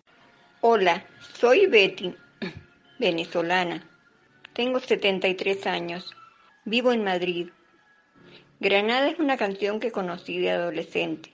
Hola, 0.61 1.05
soy 1.35 1.67
Betty, 1.67 2.15
venezolana. 3.01 3.83
Tengo 4.53 4.79
73 4.79 5.67
años. 5.67 6.15
Vivo 6.65 6.93
en 6.93 7.03
Madrid. 7.03 7.49
Granada 8.61 9.09
es 9.09 9.19
una 9.19 9.37
canción 9.37 9.81
que 9.81 9.91
conocí 9.91 10.39
de 10.39 10.53
adolescente. 10.53 11.33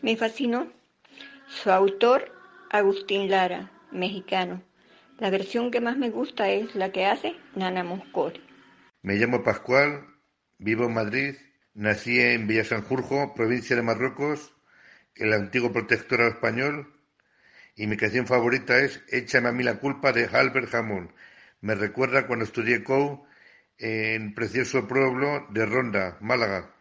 Me 0.00 0.16
fascinó. 0.16 0.72
Su 1.48 1.70
autor, 1.70 2.32
Agustín 2.70 3.30
Lara, 3.30 3.70
mexicano. 3.92 4.62
La 5.18 5.30
versión 5.30 5.70
que 5.70 5.80
más 5.80 5.96
me 5.96 6.10
gusta 6.10 6.50
es 6.50 6.74
la 6.74 6.92
que 6.92 7.06
hace 7.06 7.36
Nana 7.54 7.82
Moscori. 7.82 8.40
Me 9.02 9.14
llamo 9.14 9.42
Pascual, 9.42 10.04
vivo 10.58 10.84
en 10.84 10.94
Madrid, 10.94 11.36
nací 11.72 12.20
en 12.20 12.46
Villasanjurjo, 12.46 13.32
provincia 13.34 13.74
de 13.74 13.82
Marruecos, 13.82 14.52
el 15.14 15.32
antiguo 15.32 15.72
protectorado 15.72 16.28
español, 16.28 16.92
y 17.76 17.86
mi 17.86 17.96
canción 17.96 18.26
favorita 18.26 18.78
es 18.78 19.02
Échame 19.08 19.48
a 19.48 19.52
mí 19.52 19.62
la 19.62 19.78
culpa 19.78 20.12
de 20.12 20.26
Albert 20.26 20.74
Hammond. 20.74 21.10
Me 21.62 21.74
recuerda 21.74 22.26
cuando 22.26 22.44
estudié 22.44 22.84
COU 22.84 23.24
en 23.78 24.34
precioso 24.34 24.86
pueblo 24.86 25.46
de 25.48 25.64
Ronda, 25.64 26.18
Málaga. 26.20 26.74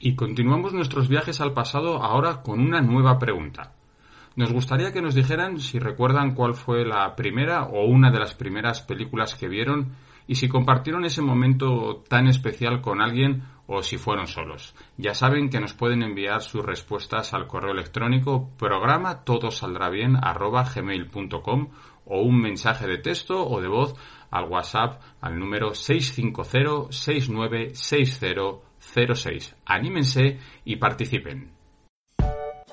Y 0.00 0.16
continuamos 0.16 0.74
nuestros 0.74 1.08
viajes 1.08 1.40
al 1.40 1.54
pasado 1.54 2.02
ahora 2.02 2.42
con 2.42 2.60
una 2.60 2.82
nueva 2.82 3.18
pregunta. 3.18 3.72
Nos 4.36 4.52
gustaría 4.52 4.92
que 4.92 5.00
nos 5.00 5.14
dijeran 5.14 5.60
si 5.60 5.78
recuerdan 5.78 6.34
cuál 6.34 6.54
fue 6.54 6.84
la 6.84 7.14
primera 7.14 7.66
o 7.66 7.84
una 7.84 8.10
de 8.10 8.18
las 8.18 8.34
primeras 8.34 8.82
películas 8.82 9.36
que 9.36 9.46
vieron 9.48 9.92
y 10.26 10.34
si 10.34 10.48
compartieron 10.48 11.04
ese 11.04 11.22
momento 11.22 12.02
tan 12.08 12.26
especial 12.26 12.80
con 12.80 13.00
alguien 13.00 13.44
o 13.68 13.80
si 13.82 13.96
fueron 13.96 14.26
solos. 14.26 14.74
Ya 14.96 15.14
saben 15.14 15.50
que 15.50 15.60
nos 15.60 15.74
pueden 15.74 16.02
enviar 16.02 16.42
sus 16.42 16.64
respuestas 16.64 17.32
al 17.32 17.46
correo 17.46 17.70
electrónico 17.72 18.50
programa 18.58 19.22
todo 19.22 19.52
saldrá 19.52 19.88
bien 19.88 20.14
gmail.com 20.14 21.68
o 22.06 22.20
un 22.20 22.40
mensaje 22.40 22.88
de 22.88 22.98
texto 22.98 23.46
o 23.46 23.60
de 23.60 23.68
voz 23.68 23.94
al 24.32 24.48
WhatsApp 24.48 25.00
al 25.20 25.38
número 25.38 25.74
650 25.74 26.90
696006. 26.90 29.54
Anímense 29.64 30.40
y 30.64 30.74
participen. 30.76 31.52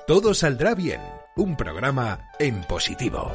Todo 0.06 0.34
saldrá 0.34 0.74
bien 0.74 1.21
un 1.36 1.56
programa 1.56 2.28
en 2.38 2.62
positivo. 2.64 3.32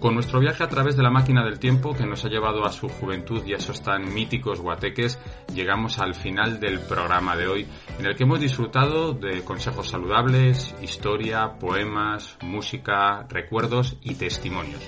Con 0.00 0.14
nuestro 0.14 0.40
viaje 0.40 0.64
a 0.64 0.68
través 0.68 0.96
de 0.96 1.02
la 1.02 1.10
máquina 1.10 1.44
del 1.44 1.58
tiempo 1.58 1.94
que 1.94 2.06
nos 2.06 2.24
ha 2.24 2.28
llevado 2.28 2.64
a 2.64 2.72
su 2.72 2.88
juventud 2.88 3.44
y 3.44 3.52
a 3.52 3.58
esos 3.58 3.82
tan 3.82 4.12
míticos 4.12 4.60
guateques, 4.60 5.18
llegamos 5.54 5.98
al 5.98 6.14
final 6.14 6.58
del 6.58 6.80
programa 6.80 7.36
de 7.36 7.46
hoy, 7.46 7.68
en 7.98 8.06
el 8.06 8.16
que 8.16 8.24
hemos 8.24 8.40
disfrutado 8.40 9.12
de 9.12 9.44
consejos 9.44 9.90
saludables, 9.90 10.74
historia, 10.80 11.58
poemas, 11.60 12.38
música, 12.42 13.26
recuerdos 13.28 13.98
y 14.02 14.14
testimonios. 14.14 14.80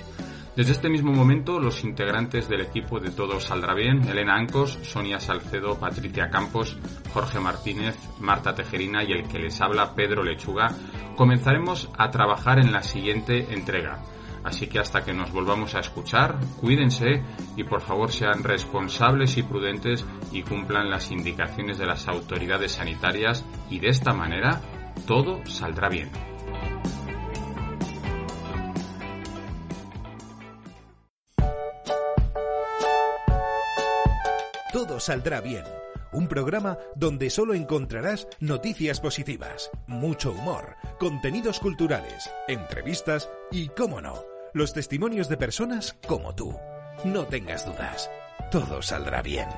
Desde 0.55 0.73
este 0.73 0.87
mismo 0.87 1.11
momento, 1.11 1.59
los 1.59 1.83
integrantes 1.83 2.47
del 2.47 2.61
equipo 2.61 2.99
de 2.99 3.09
Todo 3.09 3.39
Saldrá 3.39 3.73
Bien, 3.73 4.07
Elena 4.07 4.35
Ancos, 4.35 4.77
Sonia 4.83 5.19
Salcedo, 5.19 5.79
Patricia 5.79 6.29
Campos, 6.29 6.77
Jorge 7.11 7.39
Martínez, 7.39 7.97
Marta 8.19 8.53
Tejerina 8.53 9.03
y 9.03 9.13
el 9.13 9.27
que 9.27 9.39
les 9.39 9.59
habla, 9.61 9.95
Pedro 9.95 10.23
Lechuga, 10.23 10.67
comenzaremos 11.15 11.89
a 11.97 12.11
trabajar 12.11 12.59
en 12.59 12.71
la 12.71 12.83
siguiente 12.83 13.51
entrega. 13.51 14.03
Así 14.43 14.67
que 14.67 14.77
hasta 14.77 15.03
que 15.03 15.13
nos 15.13 15.31
volvamos 15.31 15.73
a 15.73 15.79
escuchar, 15.79 16.37
cuídense 16.61 17.23
y 17.55 17.63
por 17.63 17.81
favor 17.81 18.11
sean 18.11 18.43
responsables 18.43 19.37
y 19.37 19.43
prudentes 19.43 20.05
y 20.31 20.43
cumplan 20.43 20.91
las 20.91 21.09
indicaciones 21.09 21.79
de 21.79 21.87
las 21.87 22.07
autoridades 22.07 22.73
sanitarias 22.73 23.43
y 23.71 23.79
de 23.79 23.87
esta 23.87 24.13
manera 24.13 24.61
todo 25.07 25.43
saldrá 25.45 25.89
bien. 25.89 26.11
Saldrá 35.03 35.41
bien. 35.41 35.63
Un 36.11 36.27
programa 36.27 36.77
donde 36.95 37.29
solo 37.29 37.53
encontrarás 37.53 38.27
noticias 38.39 38.99
positivas, 38.99 39.71
mucho 39.87 40.31
humor, 40.31 40.75
contenidos 40.99 41.59
culturales, 41.59 42.29
entrevistas 42.47 43.29
y, 43.51 43.69
cómo 43.69 43.99
no, 43.99 44.23
los 44.53 44.73
testimonios 44.73 45.27
de 45.27 45.37
personas 45.37 45.97
como 46.07 46.35
tú. 46.35 46.55
No 47.03 47.25
tengas 47.25 47.65
dudas. 47.65 48.09
Todo 48.51 48.81
saldrá 48.81 49.21
bien. 49.21 49.49